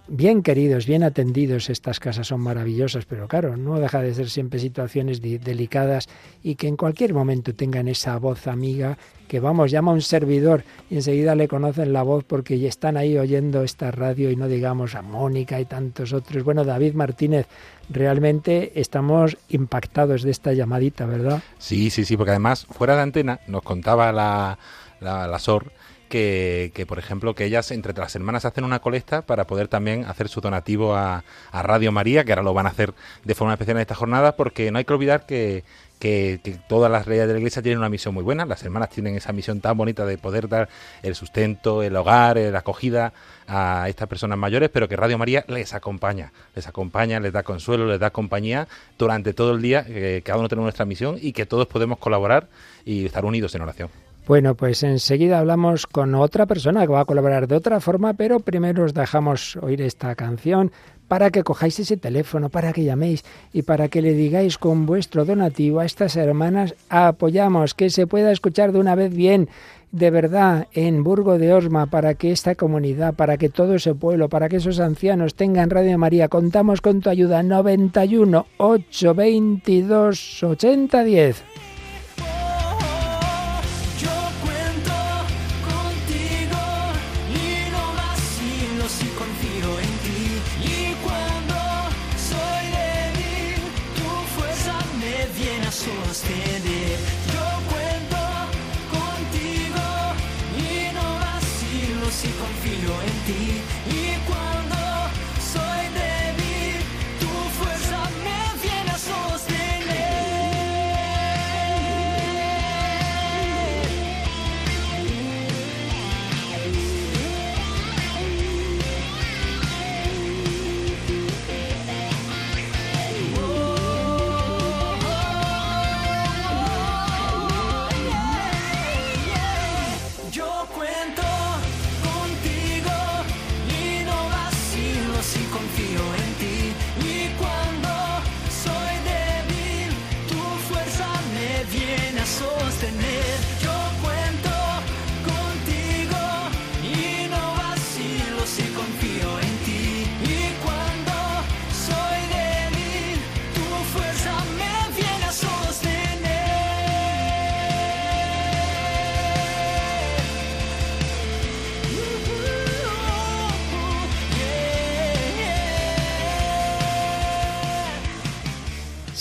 bien 0.07 0.43
queridos, 0.43 0.85
bien 0.85 1.03
atendidos, 1.03 1.69
estas 1.69 1.99
casas 1.99 2.27
son 2.27 2.41
maravillosas, 2.41 3.05
pero 3.05 3.27
claro, 3.27 3.57
no 3.57 3.79
deja 3.79 4.01
de 4.01 4.13
ser 4.13 4.29
siempre 4.29 4.59
situaciones 4.59 5.21
delicadas 5.21 6.07
y 6.43 6.55
que 6.55 6.67
en 6.67 6.77
cualquier 6.77 7.13
momento 7.13 7.53
tengan 7.55 7.87
esa 7.87 8.17
voz 8.17 8.47
amiga 8.47 8.97
que 9.27 9.39
vamos, 9.39 9.71
llama 9.71 9.91
a 9.91 9.95
un 9.95 10.01
servidor 10.01 10.63
y 10.89 10.95
enseguida 10.95 11.35
le 11.35 11.47
conocen 11.47 11.93
la 11.93 12.03
voz 12.03 12.23
porque 12.23 12.59
ya 12.59 12.69
están 12.69 12.95
ahí 12.95 13.17
oyendo 13.17 13.63
esta 13.63 13.89
radio 13.91 14.29
y 14.29 14.35
no 14.35 14.47
digamos 14.47 14.93
a 14.95 15.01
Mónica 15.01 15.59
y 15.59 15.65
tantos 15.65 16.13
otros. 16.13 16.43
Bueno, 16.43 16.63
David 16.63 16.93
Martínez, 16.93 17.47
realmente 17.89 18.79
estamos 18.79 19.37
impactados 19.49 20.21
de 20.21 20.31
esta 20.31 20.53
llamadita, 20.53 21.05
¿verdad? 21.05 21.41
Sí, 21.57 21.89
sí, 21.89 22.05
sí, 22.05 22.15
porque 22.15 22.31
además, 22.31 22.67
fuera 22.69 22.95
de 22.95 23.01
antena, 23.01 23.39
nos 23.47 23.63
contaba 23.63 24.11
la, 24.11 24.59
la, 24.99 25.27
la 25.27 25.39
SOR 25.39 25.71
que, 26.09 26.71
que, 26.73 26.85
por 26.85 26.99
ejemplo, 26.99 27.35
que 27.35 27.45
ellas 27.45 27.71
entre 27.71 27.93
las 27.93 28.15
hermanas 28.15 28.45
hacen 28.45 28.63
una 28.63 28.79
colecta 28.79 29.21
para 29.23 29.45
poder 29.45 29.67
también 29.67 30.05
hacer 30.05 30.29
su 30.29 30.41
donativo 30.41 30.95
a, 30.95 31.23
Radio 31.51 31.91
María, 31.91 32.23
que 32.23 32.31
ahora 32.31 32.43
lo 32.43 32.53
van 32.53 32.67
a 32.67 32.69
hacer 32.69 32.93
de 33.23 33.35
forma 33.35 33.53
especial 33.53 33.77
en 33.77 33.81
esta 33.81 33.95
jornada, 33.95 34.35
porque 34.35 34.71
no 34.71 34.77
hay 34.77 34.85
que 34.85 34.93
olvidar 34.93 35.25
que, 35.25 35.63
que, 35.99 36.39
que 36.43 36.57
todas 36.67 36.91
las 36.91 37.05
reyes 37.05 37.27
de 37.27 37.33
la 37.33 37.39
iglesia 37.39 37.61
tienen 37.61 37.79
una 37.79 37.89
misión 37.89 38.13
muy 38.13 38.23
buena. 38.23 38.45
Las 38.45 38.63
hermanas 38.63 38.89
tienen 38.89 39.15
esa 39.15 39.33
misión 39.33 39.61
tan 39.61 39.77
bonita 39.77 40.05
de 40.05 40.17
poder 40.17 40.47
dar 40.47 40.69
el 41.01 41.15
sustento, 41.15 41.81
el 41.81 41.95
hogar, 41.95 42.37
eh, 42.37 42.51
la 42.51 42.59
acogida 42.59 43.13
a 43.47 43.87
estas 43.89 44.07
personas 44.07 44.37
mayores, 44.37 44.69
pero 44.69 44.87
que 44.87 44.95
Radio 44.95 45.17
María 45.17 45.45
les 45.47 45.73
acompaña, 45.73 46.31
les 46.55 46.67
acompaña, 46.67 47.19
les 47.19 47.33
da 47.33 47.43
consuelo, 47.43 47.87
les 47.87 47.99
da 47.99 48.09
compañía 48.09 48.67
durante 48.97 49.33
todo 49.33 49.51
el 49.53 49.61
día, 49.61 49.85
que 49.85 50.21
cada 50.23 50.39
uno 50.39 50.47
tiene 50.47 50.63
nuestra 50.63 50.85
misión 50.85 51.17
y 51.21 51.33
que 51.33 51.45
todos 51.45 51.67
podemos 51.67 51.97
colaborar 51.99 52.47
y 52.85 53.05
estar 53.05 53.25
unidos 53.25 53.55
en 53.55 53.61
oración. 53.61 54.04
Bueno, 54.27 54.55
pues 54.55 54.81
enseguida 54.81 55.37
hablamos 55.37 55.85
con 55.85 56.15
otra 56.15 56.47
persona 56.47 56.81
que 56.81 56.91
va 56.91 57.01
a 57.01 57.05
colaborar 57.05 57.47
de 57.47 57.55
otra 57.55 57.79
forma, 57.79 58.15
pero 58.15 58.39
primero 58.39 58.83
os 58.83 58.95
dejamos 58.95 59.55
oír 59.57 59.83
esta 59.83 60.15
canción 60.15 60.71
para 61.07 61.29
que 61.29 61.43
cojáis 61.43 61.79
ese 61.79 61.95
teléfono, 61.95 62.49
para 62.49 62.73
que 62.73 62.83
llaméis 62.83 63.23
y 63.53 63.61
para 63.61 63.87
que 63.87 64.01
le 64.01 64.13
digáis 64.13 64.57
con 64.57 64.87
vuestro 64.87 65.25
donativo 65.25 65.79
a 65.79 65.85
estas 65.85 66.15
hermanas, 66.15 66.73
apoyamos 66.89 67.75
que 67.75 67.91
se 67.91 68.07
pueda 68.07 68.31
escuchar 68.31 68.71
de 68.71 68.79
una 68.79 68.95
vez 68.95 69.13
bien, 69.13 69.47
de 69.91 70.09
verdad, 70.09 70.67
en 70.73 71.03
Burgo 71.03 71.37
de 71.37 71.53
Osma, 71.53 71.85
para 71.85 72.15
que 72.15 72.31
esta 72.31 72.55
comunidad, 72.55 73.13
para 73.13 73.37
que 73.37 73.49
todo 73.49 73.75
ese 73.75 73.93
pueblo, 73.93 74.27
para 74.27 74.49
que 74.49 74.55
esos 74.55 74.79
ancianos 74.79 75.35
tengan 75.35 75.69
Radio 75.69 75.99
María. 75.99 76.29
Contamos 76.29 76.81
con 76.81 76.99
tu 76.99 77.11
ayuda 77.11 77.43
91 77.43 78.47
822 78.57 80.43
8010. 80.43 81.54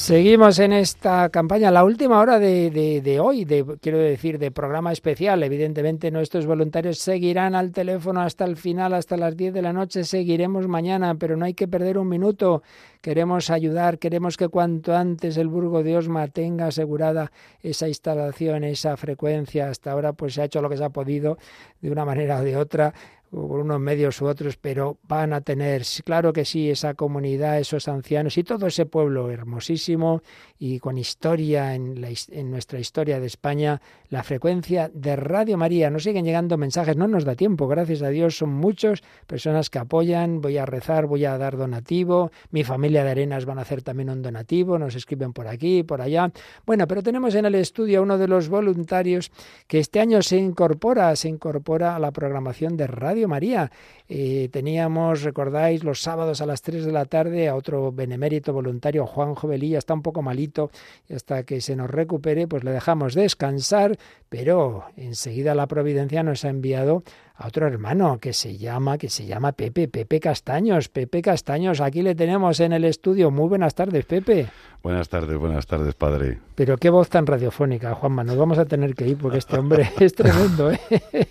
Seguimos 0.04 0.58
en 0.58 0.74
esta 0.74 1.30
campaña, 1.30 1.70
la 1.70 1.82
última 1.82 2.20
hora 2.20 2.38
de, 2.38 2.68
de- 2.70 3.00
de 3.00 3.20
hoy, 3.20 3.46
de, 3.46 3.64
quiero 3.80 3.96
decir, 3.96 4.38
de 4.38 4.50
programa 4.50 4.92
especial. 4.92 5.42
Evidentemente 5.42 6.10
nuestros 6.10 6.44
voluntarios 6.44 6.98
seguirán 6.98 7.54
al 7.54 7.72
teléfono 7.72 8.20
hasta 8.20 8.44
el 8.44 8.56
final, 8.58 8.92
hasta 8.92 9.16
las 9.16 9.34
10 9.34 9.54
de 9.54 9.62
la 9.62 9.72
noche, 9.72 10.04
seguiremos 10.04 10.68
mañana, 10.68 11.14
pero 11.14 11.38
no 11.38 11.46
hay 11.46 11.54
que 11.54 11.68
perder 11.68 11.96
un 11.96 12.10
minuto. 12.10 12.62
Queremos 13.00 13.48
ayudar, 13.48 13.98
queremos 13.98 14.36
que 14.36 14.48
cuanto 14.48 14.94
antes 14.94 15.38
el 15.38 15.48
Burgo 15.48 15.82
de 15.82 15.96
Osma 15.96 16.28
tenga 16.28 16.66
asegurada 16.66 17.32
esa 17.62 17.88
instalación, 17.88 18.62
esa 18.62 18.98
frecuencia. 18.98 19.70
Hasta 19.70 19.92
ahora 19.92 20.12
pues 20.12 20.34
se 20.34 20.42
ha 20.42 20.44
hecho 20.44 20.60
lo 20.60 20.68
que 20.68 20.76
se 20.76 20.84
ha 20.84 20.90
podido 20.90 21.38
de 21.80 21.90
una 21.90 22.04
manera 22.04 22.40
o 22.40 22.44
de 22.44 22.58
otra 22.58 22.92
por 23.34 23.60
unos 23.60 23.80
medios 23.80 24.20
u 24.22 24.26
otros, 24.26 24.56
pero 24.56 24.98
van 25.08 25.32
a 25.32 25.40
tener, 25.40 25.82
claro 26.04 26.32
que 26.32 26.44
sí, 26.44 26.70
esa 26.70 26.94
comunidad, 26.94 27.58
esos 27.58 27.88
ancianos 27.88 28.38
y 28.38 28.44
todo 28.44 28.66
ese 28.66 28.86
pueblo 28.86 29.30
hermosísimo 29.30 30.22
y 30.58 30.78
con 30.78 30.98
historia 30.98 31.74
en, 31.74 32.00
la 32.00 32.08
en 32.30 32.50
nuestra 32.50 32.78
historia 32.78 33.18
de 33.18 33.26
España, 33.26 33.80
la 34.08 34.22
frecuencia 34.22 34.90
de 34.94 35.16
Radio 35.16 35.58
María. 35.58 35.90
Nos 35.90 36.04
siguen 36.04 36.24
llegando 36.24 36.56
mensajes, 36.56 36.96
no 36.96 37.08
nos 37.08 37.24
da 37.24 37.34
tiempo, 37.34 37.66
gracias 37.66 38.02
a 38.02 38.08
Dios, 38.08 38.38
son 38.38 38.50
muchos 38.50 39.02
personas 39.26 39.68
que 39.68 39.78
apoyan, 39.78 40.40
voy 40.40 40.58
a 40.58 40.64
rezar, 40.64 41.06
voy 41.06 41.24
a 41.24 41.36
dar 41.36 41.56
donativo, 41.56 42.30
mi 42.50 42.62
familia 42.62 43.04
de 43.04 43.10
Arenas 43.10 43.44
van 43.46 43.58
a 43.58 43.62
hacer 43.62 43.82
también 43.82 44.10
un 44.10 44.22
donativo, 44.22 44.78
nos 44.78 44.94
escriben 44.94 45.32
por 45.32 45.48
aquí, 45.48 45.82
por 45.82 46.00
allá. 46.00 46.30
Bueno, 46.66 46.86
pero 46.86 47.02
tenemos 47.02 47.34
en 47.34 47.46
el 47.46 47.56
estudio 47.56 47.98
a 47.98 48.02
uno 48.02 48.16
de 48.16 48.28
los 48.28 48.48
voluntarios 48.48 49.32
que 49.66 49.80
este 49.80 50.00
año 50.00 50.22
se 50.22 50.36
incorpora, 50.36 51.14
se 51.16 51.28
incorpora 51.28 51.96
a 51.96 51.98
la 51.98 52.12
programación 52.12 52.76
de 52.76 52.86
Radio 52.86 53.23
María. 53.26 53.70
Eh, 54.08 54.48
teníamos, 54.52 55.22
recordáis, 55.22 55.82
los 55.82 56.00
sábados 56.00 56.40
a 56.40 56.46
las 56.46 56.62
3 56.62 56.84
de 56.84 56.92
la 56.92 57.06
tarde 57.06 57.48
a 57.48 57.54
otro 57.54 57.90
benemérito 57.92 58.52
voluntario, 58.52 59.06
Juan 59.06 59.34
Jovelilla, 59.34 59.78
está 59.78 59.94
un 59.94 60.02
poco 60.02 60.22
malito 60.22 60.70
y 61.08 61.14
hasta 61.14 61.44
que 61.44 61.60
se 61.60 61.76
nos 61.76 61.90
recupere, 61.90 62.46
pues 62.46 62.64
le 62.64 62.72
dejamos 62.72 63.14
descansar, 63.14 63.98
pero 64.28 64.84
enseguida 64.96 65.54
la 65.54 65.66
providencia 65.66 66.22
nos 66.22 66.44
ha 66.44 66.50
enviado 66.50 67.02
a 67.36 67.48
otro 67.48 67.66
hermano 67.66 68.18
que 68.20 68.32
se 68.32 68.56
llama, 68.56 68.96
que 68.98 69.08
se 69.08 69.26
llama 69.26 69.52
Pepe, 69.52 69.88
Pepe 69.88 70.20
Castaños, 70.20 70.88
Pepe 70.88 71.20
Castaños, 71.20 71.80
aquí 71.80 72.02
le 72.02 72.14
tenemos 72.14 72.60
en 72.60 72.72
el 72.72 72.84
estudio. 72.84 73.30
Muy 73.30 73.48
buenas 73.48 73.74
tardes, 73.74 74.04
Pepe. 74.04 74.46
Buenas 74.84 75.08
tardes, 75.08 75.38
buenas 75.38 75.66
tardes, 75.66 75.94
padre. 75.94 76.40
Pero 76.56 76.76
qué 76.76 76.90
voz 76.90 77.08
tan 77.08 77.26
radiofónica, 77.26 77.94
Juanma. 77.94 78.22
Nos 78.22 78.36
vamos 78.36 78.58
a 78.58 78.66
tener 78.66 78.94
que 78.94 79.08
ir 79.08 79.16
porque 79.16 79.38
este 79.38 79.58
hombre 79.58 79.88
es 79.98 80.14
tremendo, 80.14 80.70
¿eh? 80.70 80.78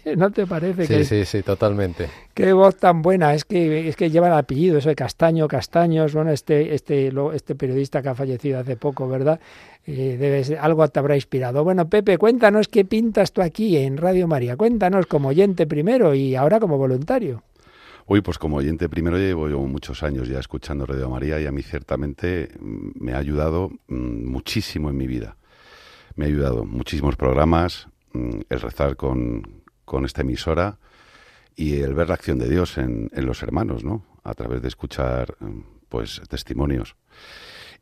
¿No 0.18 0.32
te 0.32 0.48
parece? 0.48 0.88
Sí, 0.88 0.94
que 0.96 1.04
sí, 1.06 1.24
sí, 1.24 1.44
totalmente. 1.44 2.08
Qué 2.34 2.52
voz 2.52 2.78
tan 2.78 3.04
buena. 3.04 3.36
Es 3.36 3.46
que, 3.46 3.88
es 3.88 3.96
que 3.96 4.10
lleva 4.10 4.26
el 4.26 4.34
apellido, 4.34 4.80
eso 4.80 4.90
de 4.90 4.96
Castaño, 4.96 5.48
Castaños. 5.48 6.16
Bueno, 6.16 6.32
este, 6.32 6.74
este, 6.74 7.12
lo- 7.12 7.32
este 7.32 7.54
periodista 7.54 8.02
que 8.02 8.10
ha 8.10 8.16
fallecido 8.16 8.58
hace 8.60 8.76
poco, 8.76 9.08
¿verdad? 9.08 9.40
Eh, 9.86 10.18
debe 10.20 10.44
ser- 10.44 10.58
algo 10.58 10.88
te 10.88 10.98
habrá 10.98 11.14
inspirado. 11.14 11.64
Bueno, 11.64 11.88
Pepe, 11.88 12.18
cuéntanos 12.18 12.68
qué 12.68 12.86
pintas 12.86 13.34
tú 13.34 13.44
aquí 13.44 13.78
en 13.78 13.98
Radio 13.98 14.28
María. 14.28 14.58
Cuéntanos 14.58 15.06
como 15.06 15.28
oyente 15.30 15.68
primero 15.68 16.16
y 16.16 16.36
ahora 16.36 16.60
como 16.60 16.80
voluntario. 16.80 17.44
Uy, 18.06 18.22
pues 18.22 18.38
como 18.38 18.58
oyente 18.58 18.90
primero 18.90 19.18
llevo 19.18 19.48
yo 19.48 19.60
muchos 19.60 20.04
años 20.04 20.28
ya 20.28 20.40
escuchando 20.40 20.86
Radio 20.86 21.10
María 21.10 21.40
y 21.40 21.46
a 21.46 21.52
mí 21.52 21.62
ciertamente 21.62 22.50
mm, 22.60 22.90
me 22.96 23.14
ha 23.14 23.18
ayudado 23.18 23.70
mm, 23.88 24.26
muchísimo 24.26 24.90
en 24.90 24.98
mi 24.98 25.08
vida. 25.08 25.38
Me 26.16 26.26
ha 26.26 26.28
ayudado 26.28 26.66
muchísimos 26.66 27.16
programas, 27.16 27.88
mm, 28.12 28.42
el 28.50 28.60
rezar 28.60 28.98
con, 28.98 29.64
con 29.86 30.04
esta 30.04 30.22
emisora 30.22 30.80
y 31.56 31.80
el 31.80 31.94
ver 31.94 32.10
la 32.10 32.16
acción 32.16 32.40
de 32.40 32.50
Dios 32.50 32.78
en, 32.78 33.10
en 33.14 33.26
los 33.26 33.42
hermanos, 33.42 33.84
¿no? 33.84 34.06
A 34.24 34.34
través 34.34 34.62
de 34.62 34.68
escuchar, 34.68 35.38
pues, 35.88 36.22
testimonios. 36.28 36.96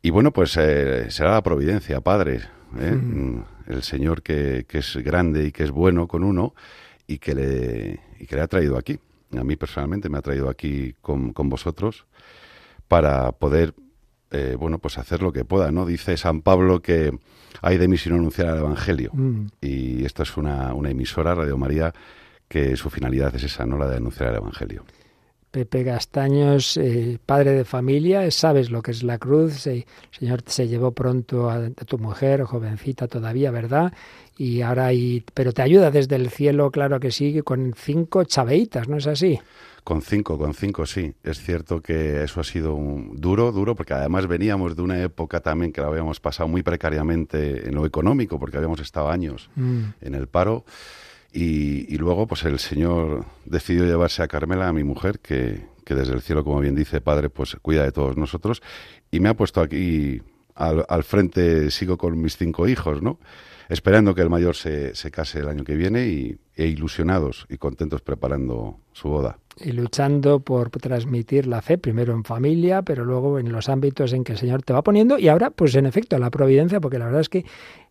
Y 0.02 0.10
bueno, 0.10 0.32
pues 0.32 0.56
eh, 0.56 1.10
será 1.10 1.32
la 1.32 1.42
providencia, 1.42 2.00
Padre, 2.00 2.42
¿eh? 2.78 2.92
Mm, 2.92 3.44
el 3.66 3.82
Señor 3.82 4.22
que, 4.22 4.66
que 4.68 4.78
es 4.78 4.96
grande 4.96 5.46
y 5.46 5.52
que 5.52 5.64
es 5.64 5.70
bueno 5.70 6.06
con 6.06 6.22
uno 6.22 6.54
y 7.06 7.18
que 7.18 7.34
le, 7.34 8.00
y 8.20 8.26
que 8.26 8.36
le 8.36 8.42
ha 8.42 8.48
traído 8.48 8.76
aquí. 8.76 8.98
A 9.38 9.44
mí 9.44 9.56
personalmente 9.56 10.08
me 10.08 10.18
ha 10.18 10.22
traído 10.22 10.48
aquí 10.48 10.94
con, 11.00 11.32
con 11.32 11.48
vosotros 11.48 12.06
para 12.88 13.32
poder, 13.32 13.74
eh, 14.30 14.56
bueno, 14.58 14.78
pues 14.78 14.98
hacer 14.98 15.22
lo 15.22 15.32
que 15.32 15.44
pueda, 15.44 15.72
¿no? 15.72 15.86
Dice 15.86 16.16
San 16.16 16.42
Pablo 16.42 16.82
que 16.82 17.18
hay 17.60 17.78
de 17.78 17.88
mí 17.88 17.96
si 17.96 18.10
no 18.10 18.16
anunciar 18.16 18.48
el 18.48 18.58
Evangelio. 18.58 19.10
Mm. 19.14 19.46
Y 19.60 20.04
esto 20.04 20.22
es 20.22 20.36
una, 20.36 20.74
una 20.74 20.90
emisora, 20.90 21.34
Radio 21.34 21.56
María, 21.56 21.92
que 22.48 22.76
su 22.76 22.90
finalidad 22.90 23.34
es 23.34 23.44
esa, 23.44 23.64
¿no? 23.64 23.78
La 23.78 23.88
de 23.88 23.96
anunciar 23.96 24.30
el 24.30 24.36
Evangelio. 24.36 24.84
Pepe 25.52 25.84
Castaños, 25.84 26.76
eh, 26.78 27.18
padre 27.24 27.52
de 27.52 27.64
familia, 27.64 28.28
sabes 28.30 28.70
lo 28.70 28.82
que 28.82 28.90
es 28.90 29.02
la 29.02 29.18
cruz. 29.18 29.52
se- 29.60 29.76
el 29.76 29.84
Señor 30.18 30.42
se 30.46 30.66
llevó 30.66 30.92
pronto 30.92 31.48
a, 31.50 31.56
a 31.66 31.70
tu 31.70 31.98
mujer, 31.98 32.42
jovencita 32.42 33.06
todavía, 33.06 33.50
¿verdad? 33.50 33.92
Y 34.38 34.62
ahora 34.62 34.86
hay, 34.86 35.22
pero 35.34 35.52
te 35.52 35.60
ayuda 35.62 35.90
desde 35.90 36.16
el 36.16 36.30
cielo, 36.30 36.70
claro 36.70 36.98
que 36.98 37.10
sí, 37.10 37.42
con 37.42 37.74
cinco 37.76 38.24
chaveitas, 38.24 38.88
¿no 38.88 38.96
es 38.96 39.06
así? 39.06 39.38
Con 39.84 40.00
cinco, 40.00 40.38
con 40.38 40.54
cinco, 40.54 40.86
sí. 40.86 41.12
Es 41.22 41.38
cierto 41.42 41.82
que 41.82 42.22
eso 42.22 42.40
ha 42.40 42.44
sido 42.44 42.74
un- 42.74 43.20
duro, 43.20 43.52
duro, 43.52 43.74
porque 43.74 43.92
además 43.94 44.26
veníamos 44.28 44.74
de 44.74 44.82
una 44.82 45.02
época 45.02 45.40
también 45.40 45.70
que 45.72 45.80
la 45.82 45.88
habíamos 45.88 46.18
pasado 46.18 46.48
muy 46.48 46.62
precariamente 46.62 47.68
en 47.68 47.74
lo 47.74 47.84
económico, 47.84 48.38
porque 48.38 48.56
habíamos 48.56 48.80
estado 48.80 49.10
años 49.10 49.50
Mm. 49.54 49.82
en 50.00 50.14
el 50.14 50.28
paro. 50.28 50.64
Y, 51.34 51.96
luego, 51.96 52.26
pues 52.26 52.44
el 52.44 52.58
Señor 52.58 53.24
decidió 53.46 53.84
llevarse 53.84 54.22
a 54.22 54.28
Carmela, 54.28 54.68
a 54.68 54.72
mi 54.72 54.84
mujer, 54.84 55.18
que, 55.20 55.64
que 55.84 55.94
desde 55.94 56.12
el 56.12 56.20
cielo, 56.20 56.44
como 56.44 56.60
bien 56.60 56.74
dice, 56.74 57.00
Padre, 57.00 57.30
pues 57.30 57.56
cuida 57.62 57.84
de 57.84 57.92
todos 57.92 58.16
nosotros. 58.18 58.62
Y 59.10 59.20
me 59.20 59.30
ha 59.30 59.34
puesto 59.34 59.62
aquí 59.62 60.20
al, 60.54 60.84
al 60.88 61.04
frente, 61.04 61.70
sigo 61.70 61.96
con 61.96 62.20
mis 62.20 62.36
cinco 62.36 62.68
hijos, 62.68 63.00
¿no? 63.00 63.18
Esperando 63.72 64.14
que 64.14 64.20
el 64.20 64.28
mayor 64.28 64.54
se, 64.54 64.94
se 64.94 65.10
case 65.10 65.38
el 65.38 65.48
año 65.48 65.64
que 65.64 65.74
viene 65.74 66.06
y, 66.06 66.36
e 66.54 66.66
ilusionados 66.66 67.46
y 67.48 67.56
contentos 67.56 68.02
preparando 68.02 68.76
su 68.92 69.08
boda. 69.08 69.38
y 69.58 69.72
luchando 69.72 70.40
por 70.40 70.68
transmitir 70.68 71.46
la 71.46 71.62
fe, 71.62 71.78
primero 71.78 72.12
en 72.12 72.22
familia, 72.22 72.82
pero 72.82 73.06
luego 73.06 73.38
en 73.38 73.50
los 73.50 73.70
ámbitos 73.70 74.12
en 74.12 74.24
que 74.24 74.32
el 74.32 74.38
Señor 74.38 74.62
te 74.62 74.74
va 74.74 74.82
poniendo. 74.82 75.18
Y 75.18 75.28
ahora, 75.28 75.48
pues 75.48 75.74
en 75.74 75.86
efecto, 75.86 76.18
la 76.18 76.30
providencia, 76.30 76.80
porque 76.80 76.98
la 76.98 77.06
verdad 77.06 77.22
es 77.22 77.30
que 77.30 77.46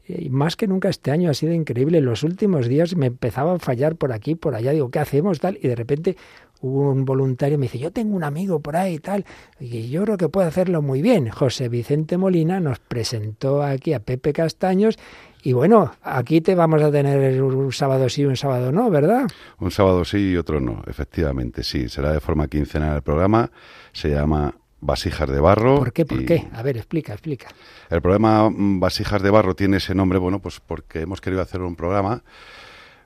eh, 0.08 0.30
más 0.30 0.56
que 0.56 0.68
nunca 0.68 0.88
este 0.88 1.10
año 1.10 1.32
ha 1.32 1.34
sido 1.34 1.52
increíble. 1.52 2.00
Los 2.00 2.22
últimos 2.22 2.68
días 2.68 2.96
me 2.96 3.08
empezaba 3.08 3.56
a 3.56 3.60
fallar 3.60 3.96
por 3.96 4.12
aquí, 4.12 4.36
por 4.36 4.54
allá. 4.54 4.74
Digo, 4.74 4.92
¿qué 4.92 5.00
hacemos? 5.00 5.40
Tal. 5.40 5.58
Y 5.64 5.68
de 5.68 5.76
repente 5.76 6.16
hubo 6.62 6.92
un 6.92 7.06
voluntario 7.06 7.58
me 7.58 7.66
dice, 7.66 7.80
yo 7.80 7.92
tengo 7.92 8.16
un 8.16 8.24
amigo 8.24 8.60
por 8.60 8.76
ahí 8.76 8.96
y 8.96 9.00
tal, 9.00 9.26
y 9.60 9.90
yo 9.90 10.04
creo 10.04 10.18
que 10.18 10.30
puede 10.30 10.48
hacerlo 10.48 10.82
muy 10.82 11.02
bien. 11.02 11.30
José 11.30 11.70
Vicente 11.70 12.18
Molina 12.18 12.60
nos 12.60 12.80
presentó 12.80 13.64
aquí 13.64 13.94
a 13.94 14.00
Pepe 14.00 14.32
Castaños 14.32 14.98
y 15.44 15.54
bueno, 15.54 15.92
aquí 16.04 16.42
te 16.42 16.56
vamos 16.56 16.82
a 16.82 16.92
tener 16.92 17.42
un 17.42 17.72
sábado 17.72 18.08
sí, 18.10 18.26
un 18.26 18.38
sábado 18.38 18.72
no, 18.72 18.90
¿verdad? 18.90 19.28
Un 19.60 19.72
sábado 19.72 20.06
sí 20.06 20.32
y 20.32 20.38
otro 20.38 20.60
no, 20.60 20.84
efectivamente, 20.88 21.64
sí. 21.64 21.90
Será 21.90 22.12
de 22.14 22.20
forma 22.20 22.48
quincenal 22.48 22.96
el 22.96 23.02
programa. 23.02 23.50
Se 23.92 24.10
llama 24.10 24.56
Vasijas 24.82 25.30
de 25.30 25.40
Barro. 25.40 25.78
¿Por 25.78 25.94
qué? 25.94 26.06
¿Por 26.06 26.22
y 26.22 26.26
qué? 26.26 26.48
A 26.54 26.62
ver, 26.62 26.78
explica, 26.78 27.14
explica. 27.14 27.50
El 27.90 28.02
programa 28.02 28.50
mm, 28.50 28.80
Vasijas 28.80 29.22
de 29.22 29.30
Barro 29.30 29.56
tiene 29.56 29.78
ese 29.78 29.96
nombre, 29.96 30.20
bueno, 30.20 30.40
pues 30.40 30.60
porque 30.60 31.02
hemos 31.02 31.22
querido 31.22 31.42
hacer 31.42 31.62
un 31.62 31.76
programa 31.76 32.24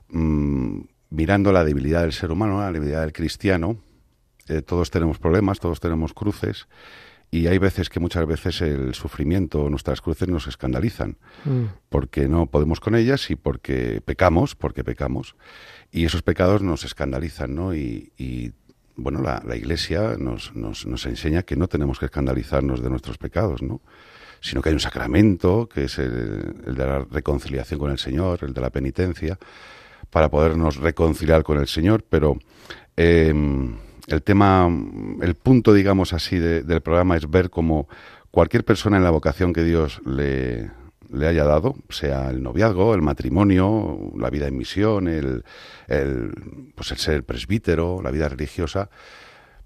mm, 0.08 0.80
mirando 1.10 1.52
la 1.52 1.64
debilidad 1.64 2.02
del 2.02 2.12
ser 2.12 2.30
humano, 2.30 2.60
la 2.60 2.72
debilidad 2.72 3.02
del 3.02 3.12
cristiano. 3.12 3.76
Eh, 4.48 4.62
todos 4.62 4.90
tenemos 4.90 5.18
problemas, 5.18 5.58
todos 5.58 5.80
tenemos 5.80 6.12
cruces. 6.12 6.66
Y 7.30 7.48
hay 7.48 7.58
veces 7.58 7.88
que 7.90 8.00
muchas 8.00 8.24
veces 8.26 8.60
el 8.62 8.94
sufrimiento, 8.94 9.68
nuestras 9.68 10.00
cruces 10.00 10.28
nos 10.28 10.46
escandalizan, 10.46 11.16
Mm. 11.44 11.64
porque 11.88 12.28
no 12.28 12.46
podemos 12.46 12.80
con 12.80 12.94
ellas 12.94 13.30
y 13.30 13.36
porque 13.36 14.00
pecamos, 14.04 14.54
porque 14.54 14.84
pecamos. 14.84 15.34
Y 15.90 16.04
esos 16.04 16.22
pecados 16.22 16.62
nos 16.62 16.84
escandalizan, 16.84 17.54
¿no? 17.54 17.74
Y, 17.74 18.12
y, 18.16 18.52
bueno, 18.96 19.20
la, 19.22 19.42
la 19.46 19.56
Iglesia 19.56 20.16
nos, 20.18 20.54
nos, 20.54 20.86
nos 20.86 21.04
enseña 21.06 21.42
que 21.42 21.56
no 21.56 21.68
tenemos 21.68 21.98
que 21.98 22.06
escandalizarnos 22.06 22.80
de 22.82 22.90
nuestros 22.90 23.18
pecados, 23.18 23.60
¿no? 23.60 23.82
Sino 24.40 24.62
que 24.62 24.68
hay 24.70 24.74
un 24.74 24.80
sacramento, 24.80 25.68
que 25.68 25.84
es 25.84 25.98
el, 25.98 26.54
el 26.66 26.74
de 26.74 26.86
la 26.86 27.00
reconciliación 27.10 27.78
con 27.80 27.90
el 27.90 27.98
Señor, 27.98 28.38
el 28.42 28.54
de 28.54 28.60
la 28.60 28.70
penitencia, 28.70 29.38
para 30.10 30.30
podernos 30.30 30.76
reconciliar 30.76 31.42
con 31.42 31.58
el 31.58 31.66
Señor, 31.66 32.04
pero 32.08 32.38
eh, 32.96 33.34
el 34.06 34.22
tema, 34.22 34.68
el 35.20 35.34
punto, 35.34 35.72
digamos 35.72 36.12
así, 36.12 36.38
de- 36.38 36.62
del 36.62 36.80
programa 36.80 37.16
es 37.16 37.28
ver 37.30 37.50
cómo 37.50 37.88
cualquier 38.30 38.64
persona 38.64 38.96
en 38.96 39.02
la 39.04 39.10
vocación 39.10 39.52
que 39.52 39.64
Dios 39.64 40.00
le, 40.04 40.70
le 41.10 41.26
haya 41.26 41.44
dado, 41.44 41.74
sea 41.88 42.30
el 42.30 42.42
noviazgo, 42.42 42.94
el 42.94 43.02
matrimonio, 43.02 44.12
la 44.16 44.30
vida 44.30 44.46
en 44.46 44.56
misión, 44.56 45.08
el, 45.08 45.44
el, 45.88 46.32
pues 46.74 46.90
el 46.92 46.98
ser 46.98 47.24
presbítero, 47.24 48.00
la 48.02 48.10
vida 48.10 48.28
religiosa, 48.28 48.90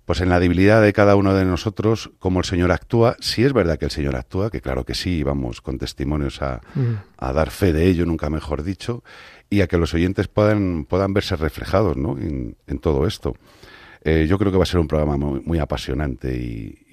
pues 0.05 0.21
en 0.21 0.29
la 0.29 0.41
debilidad 0.41 0.83
de 0.83 0.93
cada 0.93 1.15
uno 1.17 1.35
de 1.35 1.45
nosotros, 1.45 2.11
cómo 2.19 2.41
el 2.41 2.45
Señor 2.45 2.73
actúa, 2.73 3.17
si 3.21 3.45
es 3.45 3.53
verdad 3.53 3.79
que 3.79 3.85
el 3.85 3.91
Señor 3.93 4.17
actúa, 4.17 4.51
que 4.51 4.61
claro 4.61 4.85
que 4.85 4.95
sí, 4.95 5.23
vamos 5.23 5.61
con 5.61 5.79
testimonios 5.79 6.43
a, 6.43 6.61
Mm. 6.75 6.95
a 7.19 7.33
dar 7.33 7.51
fe 7.51 7.73
de 7.73 7.87
ello, 7.87 8.07
nunca 8.07 8.29
mejor 8.31 8.63
dicho, 8.65 9.05
y 9.51 9.61
a 9.61 9.67
que 9.69 9.77
los 9.79 9.95
oyentes 9.95 10.27
puedan, 10.29 10.85
puedan 10.85 11.13
verse 11.13 11.37
reflejados 11.37 11.97
¿no? 11.97 12.17
en, 12.19 12.57
en 12.67 12.79
todo 12.79 13.07
esto. 13.07 13.35
Eh, 14.03 14.27
yo 14.29 14.39
creo 14.39 14.51
que 14.51 14.59
va 14.59 14.63
a 14.65 14.67
ser 14.67 14.81
un 14.81 14.89
programa 14.89 15.17
muy, 15.17 15.41
muy 15.41 15.59
apasionante 15.59 16.35
y, 16.35 16.87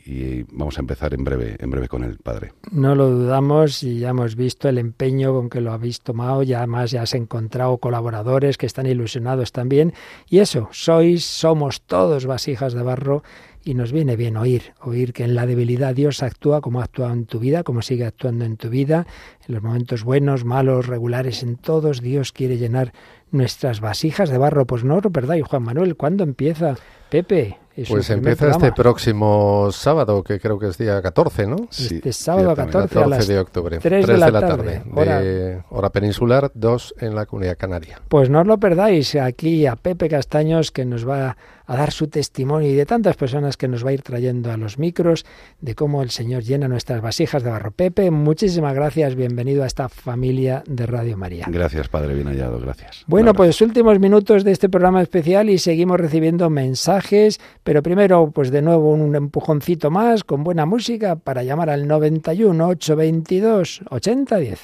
vamos 0.54 0.78
a 0.78 0.80
empezar 0.80 1.14
en 1.14 1.26
breve, 1.26 1.58
en 1.60 1.70
breve 1.70 1.90
con 1.90 2.02
el 2.06 2.18
padre. 2.18 2.54
No 2.72 2.96
lo 2.96 3.10
dudamos 3.10 3.84
y 3.84 4.00
ya 4.00 4.10
hemos 4.12 4.38
visto 4.38 4.70
el 4.70 4.78
empeño 4.78 5.34
con 5.34 5.50
que 5.50 5.60
lo 5.60 5.74
habéis 5.74 6.00
tomado, 6.00 6.44
ya 6.44 6.66
más 6.66 6.92
ya 6.92 7.02
has 7.02 7.14
encontrado 7.14 7.78
colaboradores 7.80 8.58
que 8.58 8.66
están 8.66 8.86
ilusionados 8.86 9.52
también. 9.52 9.94
Y 10.30 10.40
eso, 10.40 10.70
sois, 10.72 11.26
somos 11.26 11.82
todos 11.82 12.26
vasijas 12.26 12.74
de 12.74 12.84
barro 12.84 13.22
y 13.66 13.74
nos 13.74 13.92
viene 13.92 14.16
bien 14.16 14.38
oír, 14.38 14.74
oír 14.80 15.12
que 15.12 15.26
en 15.26 15.36
la 15.36 15.46
debilidad 15.46 15.94
Dios 15.94 16.24
actúa 16.24 16.62
como 16.62 16.80
ha 16.80 16.86
actuado 16.86 17.12
en 17.12 17.26
tu 17.26 17.40
vida, 17.40 17.64
como 17.64 17.82
sigue 17.82 18.06
actuando 18.06 18.46
en 18.46 18.56
tu 18.56 18.70
vida, 18.70 19.06
en 19.46 19.56
los 19.56 19.62
momentos 19.62 20.06
buenos, 20.06 20.46
malos, 20.46 20.88
regulares, 20.88 21.44
en 21.44 21.58
todos 21.58 22.00
Dios 22.00 22.32
quiere 22.32 22.58
llenar 22.58 22.94
nuestras 23.30 23.82
vasijas 23.82 24.30
de 24.30 24.38
barro. 24.38 24.66
Pues 24.66 24.86
no, 24.86 25.02
¿verdad? 25.02 25.36
Y 25.36 25.42
Juan 25.42 25.64
Manuel, 25.64 25.98
¿cuándo 25.98 26.24
empieza? 26.24 26.78
Pepe. 27.10 27.58
es 27.76 27.88
Pues 27.90 28.10
empieza 28.10 28.46
este 28.48 28.72
programa. 28.72 28.76
próximo 28.76 29.70
sábado, 29.72 30.24
que 30.24 30.40
creo 30.40 30.58
que 30.58 30.68
es 30.68 30.78
día 30.80 31.00
14, 31.02 31.46
¿no? 31.46 31.56
Este 31.70 32.12
sábado 32.12 32.56
ciertamente. 32.56 32.78
14 32.80 33.00
a 33.00 33.02
14 33.04 33.10
las 33.18 33.28
de 33.28 33.40
octubre. 33.40 33.78
3 33.80 34.02
de 34.02 34.14
tres 34.14 34.20
la 34.20 34.32
tarde, 34.40 34.82
hora- 34.96 35.22
de 35.22 35.64
hora 35.70 35.90
peninsular, 35.92 36.52
2 36.56 36.96
en 37.00 37.14
la 37.16 37.26
comunidad 37.28 37.56
canaria. 37.58 38.02
Pues 38.08 38.30
no 38.32 38.42
os 38.42 38.48
lo 38.48 38.58
perdáis 38.58 39.16
aquí 39.16 39.68
a 39.68 39.76
Pepe 39.76 40.10
Castaños 40.10 40.72
que 40.72 40.86
nos 40.86 41.08
va 41.08 41.30
a 41.30 41.38
dar 41.76 41.92
su 41.92 42.08
testimonio 42.08 42.70
y 42.70 42.76
de 42.76 42.86
tantas 42.86 43.16
personas 43.16 43.58
que 43.58 43.68
nos 43.68 43.86
va 43.86 43.90
a 43.90 43.94
ir 43.94 44.02
trayendo 44.02 44.52
a 44.52 44.58
los 44.58 44.80
micros 44.80 45.26
de 45.60 45.76
cómo 45.76 46.02
el 46.02 46.10
Señor 46.10 46.44
llena 46.44 46.68
nuestras 46.68 47.02
vasijas 47.02 47.44
de 47.44 47.50
barro. 47.50 47.72
Pepe, 47.72 48.10
muchísimas 48.12 48.74
gracias, 48.74 49.16
bienvenido 49.16 49.64
a 49.64 49.68
esta 49.68 49.90
familia 49.90 50.64
de 50.68 50.86
Radio 50.86 51.18
María. 51.18 51.46
Gracias, 51.50 51.90
padre, 51.90 52.14
bien 52.14 52.28
hallado, 52.28 52.60
gracias. 52.60 53.04
Bueno, 53.08 53.34
pues 53.34 53.62
últimos 53.62 54.00
minutos 54.00 54.44
de 54.44 54.52
este 54.52 54.70
programa 54.70 55.02
especial 55.02 55.50
y 55.50 55.58
seguimos 55.58 56.00
recibiendo 56.00 56.50
mensajes, 56.50 57.40
pero 57.64 57.84
primero, 57.84 58.32
pues 58.32 58.52
de 58.52 58.62
nuevo 58.62 58.92
un 58.92 59.16
empujoncito 59.16 59.92
más 59.92 60.24
con 60.24 60.44
buena 60.44 60.66
música 60.66 61.16
para 61.16 61.44
llamar 61.44 61.70
al 61.70 61.88
91 61.88 62.68
822 62.68 63.82
8010. 63.90 64.60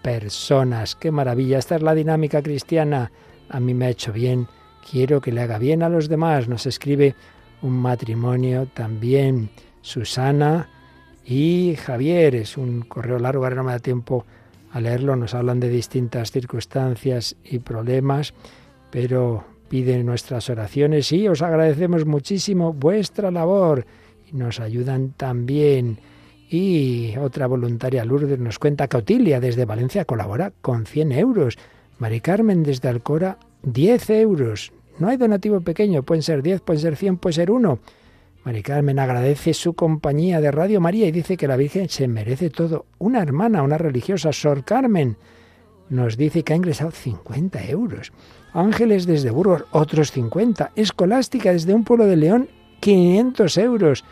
personas. 0.02 0.96
¡Qué 0.96 1.12
maravilla! 1.12 1.60
Esta 1.60 1.76
es 1.76 1.82
la 1.82 1.94
dinámica 1.94 2.42
cristiana. 2.42 3.12
A 3.48 3.60
mí 3.60 3.72
me 3.72 3.84
ha 3.86 3.90
hecho 3.90 4.12
bien. 4.12 4.48
Quiero 4.90 5.20
que 5.20 5.30
le 5.30 5.42
haga 5.42 5.60
bien 5.60 5.84
a 5.84 5.88
los 5.88 6.08
demás. 6.08 6.48
Nos 6.48 6.66
escribe 6.66 7.14
un 7.62 7.74
matrimonio 7.74 8.66
también. 8.74 9.50
Susana 9.80 10.68
y 11.24 11.76
Javier. 11.76 12.34
Es 12.34 12.56
un 12.56 12.80
correo 12.80 13.20
largo, 13.20 13.44
ahora 13.44 13.54
no 13.54 13.62
me 13.62 13.70
da 13.70 13.78
tiempo 13.78 14.26
a 14.72 14.80
leerlo. 14.80 15.14
Nos 15.14 15.34
hablan 15.34 15.60
de 15.60 15.68
distintas 15.68 16.32
circunstancias 16.32 17.36
y 17.44 17.60
problemas, 17.60 18.34
pero 18.90 19.53
piden 19.74 20.06
nuestras 20.06 20.48
oraciones 20.50 21.10
y 21.10 21.26
os 21.26 21.42
agradecemos 21.42 22.06
muchísimo 22.06 22.72
vuestra 22.72 23.32
labor. 23.32 23.84
Nos 24.30 24.60
ayudan 24.60 25.14
también. 25.16 25.98
Y 26.48 27.16
otra 27.16 27.48
voluntaria, 27.48 28.04
Lourdes, 28.04 28.38
nos 28.38 28.60
cuenta 28.60 28.86
que 28.86 28.98
Otilia 28.98 29.40
desde 29.40 29.64
Valencia 29.64 30.04
colabora 30.04 30.52
con 30.60 30.86
100 30.86 31.10
euros. 31.10 31.58
Mari 31.98 32.20
Carmen 32.20 32.62
desde 32.62 32.88
Alcora, 32.88 33.36
10 33.64 34.10
euros. 34.10 34.72
No 35.00 35.08
hay 35.08 35.16
donativo 35.16 35.60
pequeño, 35.60 36.04
pueden 36.04 36.22
ser 36.22 36.44
10, 36.44 36.60
pueden 36.60 36.80
ser 36.80 36.94
100, 36.94 37.16
puede 37.16 37.32
ser 37.32 37.50
uno. 37.50 37.80
Mari 38.44 38.62
Carmen 38.62 39.00
agradece 39.00 39.54
su 39.54 39.74
compañía 39.74 40.40
de 40.40 40.52
Radio 40.52 40.80
María 40.80 41.08
y 41.08 41.10
dice 41.10 41.36
que 41.36 41.48
la 41.48 41.56
Virgen 41.56 41.88
se 41.88 42.06
merece 42.06 42.48
todo. 42.48 42.86
Una 43.00 43.20
hermana, 43.20 43.64
una 43.64 43.76
religiosa, 43.76 44.32
Sor 44.32 44.62
Carmen, 44.62 45.16
nos 45.88 46.16
dice 46.16 46.44
que 46.44 46.52
ha 46.52 46.56
ingresado 46.56 46.92
50 46.92 47.64
euros. 47.70 48.12
Ángeles 48.54 49.04
desde 49.04 49.30
Burgos, 49.30 49.64
otros 49.72 50.12
50. 50.12 50.70
Escolástica 50.76 51.52
desde 51.52 51.74
un 51.74 51.84
pueblo 51.84 52.06
de 52.06 52.16
León, 52.16 52.48
500 52.80 53.58
euros. 53.58 54.04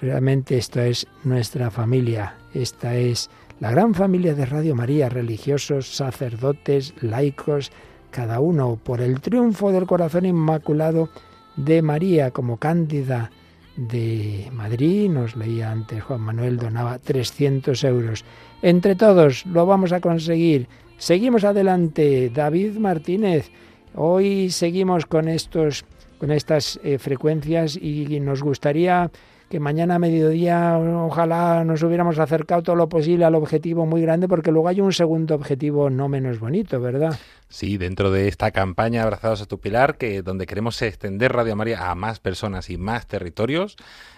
Realmente 0.00 0.58
esto 0.58 0.80
es 0.80 1.06
nuestra 1.24 1.70
familia. 1.70 2.34
Esta 2.52 2.96
es 2.96 3.30
la 3.60 3.70
gran 3.70 3.94
familia 3.94 4.34
de 4.34 4.46
Radio 4.46 4.74
María, 4.74 5.08
religiosos, 5.08 5.94
sacerdotes, 5.94 6.92
laicos, 7.00 7.70
cada 8.10 8.40
uno 8.40 8.78
por 8.82 9.00
el 9.00 9.20
triunfo 9.20 9.70
del 9.70 9.86
corazón 9.86 10.26
inmaculado 10.26 11.08
de 11.56 11.80
María 11.82 12.30
como 12.30 12.56
cándida 12.56 13.30
de 13.76 14.48
Madrid, 14.52 15.08
nos 15.08 15.36
leía 15.36 15.70
antes 15.70 16.02
Juan 16.02 16.20
Manuel, 16.20 16.56
donaba 16.56 16.98
300 16.98 17.82
euros. 17.84 18.24
Entre 18.60 18.96
todos 18.96 19.46
lo 19.46 19.66
vamos 19.66 19.92
a 19.92 20.00
conseguir. 20.00 20.66
Seguimos 20.96 21.44
adelante. 21.44 22.30
David 22.34 22.76
Martínez, 22.78 23.50
hoy 23.94 24.50
seguimos 24.50 25.06
con 25.06 25.28
estos 25.28 25.84
con 26.18 26.32
estas 26.32 26.80
eh, 26.82 26.98
frecuencias 26.98 27.76
y 27.76 28.18
nos 28.20 28.42
gustaría 28.42 29.10
que 29.48 29.60
mañana 29.60 29.94
a 29.94 29.98
mediodía 29.98 30.78
ojalá 30.78 31.64
nos 31.64 31.82
hubiéramos 31.82 32.18
acercado 32.18 32.62
todo 32.62 32.76
lo 32.76 32.88
posible 32.88 33.24
al 33.24 33.34
objetivo 33.34 33.86
muy 33.86 34.02
grande 34.02 34.28
porque 34.28 34.52
luego 34.52 34.68
hay 34.68 34.80
un 34.80 34.92
segundo 34.92 35.34
objetivo 35.34 35.88
no 35.88 36.08
menos 36.08 36.38
bonito, 36.38 36.80
¿verdad? 36.80 37.18
Sí, 37.50 37.78
dentro 37.78 38.10
de 38.10 38.28
esta 38.28 38.50
campaña 38.50 39.02
Abrazados 39.02 39.40
a 39.40 39.46
tu 39.46 39.58
Pilar, 39.58 39.96
que 39.96 40.20
donde 40.20 40.46
queremos 40.46 40.80
extender 40.82 41.32
Radio 41.32 41.56
María 41.56 41.90
a 41.90 41.94
más 41.94 42.20
personas 42.20 42.68
y 42.68 42.76
más 42.76 43.06
territorios, 43.06 43.76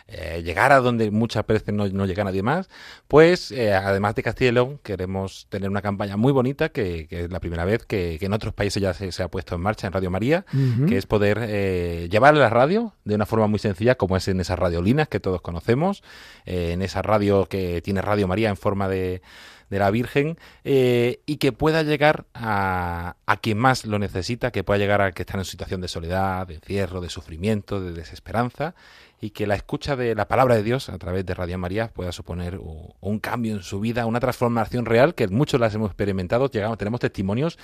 eh, 0.08 0.42
llegar 0.42 0.72
a 0.72 0.80
donde 0.80 1.12
muchas 1.12 1.46
veces 1.46 1.72
no, 1.72 1.86
no 1.88 2.06
llega 2.06 2.24
nadie 2.24 2.42
más, 2.42 2.68
pues 3.06 3.52
eh, 3.52 3.72
además 3.72 4.16
de 4.16 4.24
Castilla 4.24 4.50
y 4.50 4.54
León 4.54 4.80
queremos 4.82 5.46
tener 5.48 5.70
una 5.70 5.82
campaña 5.82 6.16
muy 6.16 6.32
bonita 6.32 6.70
que, 6.70 7.06
que 7.06 7.24
es 7.24 7.30
la 7.30 7.38
primera 7.38 7.64
vez 7.64 7.84
que, 7.86 8.16
que 8.18 8.26
en 8.26 8.32
otros 8.32 8.52
países 8.52 8.82
ya 8.82 8.92
se, 8.92 9.12
se, 9.12 9.22
ha 9.22 9.28
puesto 9.28 9.54
en 9.54 9.60
marcha 9.60 9.86
en 9.86 9.92
Radio 9.92 10.10
María, 10.10 10.44
que 10.88 10.96
es 10.96 11.06
poder 11.06 11.38
eh, 11.42 12.08
llevar 12.10 12.34
la 12.34 12.50
radio 12.50 12.94
de 13.04 13.14
una 13.14 13.26
forma 13.26 13.46
muy 13.46 13.60
sencilla 13.60 13.94
como 13.94 14.16
es 14.16 14.26
en 14.26 14.40
esas 14.40 14.58
radiolinas 14.58 15.06
que 15.06 15.20
todos 15.20 15.40
conocemos, 15.40 16.02
eh, 16.44 16.72
en 16.72 16.82
esa 16.82 17.02
radio 17.02 17.46
que 17.46 17.80
tiene 17.80 18.02
Radio 18.02 18.26
María 18.26 18.48
en 18.48 18.56
forma 18.56 18.88
de 18.88 19.22
de 19.70 19.78
la 19.78 19.90
Virgen 19.90 20.36
eh, 20.64 21.20
y 21.26 21.36
que 21.36 21.52
pueda 21.52 21.82
llegar 21.82 22.26
a, 22.34 23.16
a, 23.24 23.36
quien 23.38 23.56
más 23.56 23.86
lo 23.86 23.98
necesita, 23.98 24.50
que 24.50 24.64
pueda 24.64 24.78
llegar 24.78 25.00
a 25.00 25.12
que 25.12 25.22
están 25.22 25.40
en 25.40 25.46
situación 25.46 25.80
de 25.80 25.88
soledad, 25.88 26.46
de 26.46 26.54
encierro, 26.56 27.00
de 27.00 27.08
sufrimiento, 27.08 27.80
de 27.80 27.92
desesperanza 27.92 28.74
y 29.20 29.30
que 29.30 29.46
la 29.46 29.54
escucha 29.54 29.96
de 29.96 30.14
la 30.14 30.26
palabra 30.28 30.56
de 30.56 30.62
Dios 30.62 30.88
a 30.88 30.98
través 30.98 31.26
de 31.26 31.34
Radio 31.34 31.58
María 31.58 31.88
pueda 31.88 32.10
suponer 32.10 32.58
un, 32.58 33.18
cambio 33.20 33.54
en 33.54 33.62
su 33.62 33.78
vida, 33.80 34.06
una 34.06 34.18
transformación 34.18 34.86
real 34.86 35.14
que 35.14 35.28
muchos 35.28 35.60
las 35.60 35.74
hemos 35.74 35.88
experimentado. 35.90 36.50
Llegamos, 36.50 36.78
tenemos 36.78 37.00
testimonios 37.00 37.58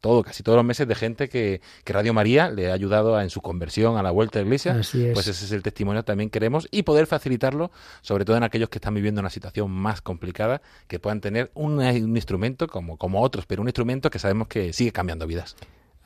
todo, 0.00 0.22
casi 0.22 0.42
todos 0.42 0.56
los 0.56 0.64
meses 0.66 0.86
de 0.86 0.94
gente 0.94 1.28
que, 1.28 1.62
que 1.84 1.92
Radio 1.92 2.12
María 2.12 2.50
le 2.50 2.70
ha 2.70 2.74
ayudado 2.74 3.16
a, 3.16 3.22
en 3.22 3.30
su 3.30 3.40
conversión 3.40 3.96
a 3.96 4.02
la 4.02 4.10
vuelta 4.10 4.38
a 4.38 4.42
la 4.42 4.46
iglesia. 4.46 4.76
Así 4.78 5.06
es. 5.06 5.14
Pues 5.14 5.26
ese 5.28 5.46
es 5.46 5.52
el 5.52 5.62
testimonio 5.62 6.02
que 6.02 6.06
también 6.06 6.28
queremos 6.28 6.68
y 6.70 6.82
poder 6.82 7.06
facilitarlo, 7.06 7.70
sobre 8.02 8.26
todo 8.26 8.36
en 8.36 8.42
aquellos 8.42 8.68
que 8.68 8.76
están 8.76 8.94
viviendo 8.94 9.20
una 9.20 9.30
situación 9.30 9.70
más 9.70 10.02
complicada, 10.02 10.60
que 10.88 10.98
puedan 10.98 11.22
tener 11.22 11.50
un, 11.54 11.78
un 11.78 12.16
instrumento 12.16 12.66
como, 12.66 12.98
como 12.98 13.22
otros, 13.22 13.46
pero 13.46 13.62
un 13.62 13.68
instrumento 13.68 14.10
que 14.10 14.18
sabemos 14.18 14.48
que 14.48 14.74
sigue 14.74 14.92
cambiando 14.92 15.26
vidas. 15.26 15.56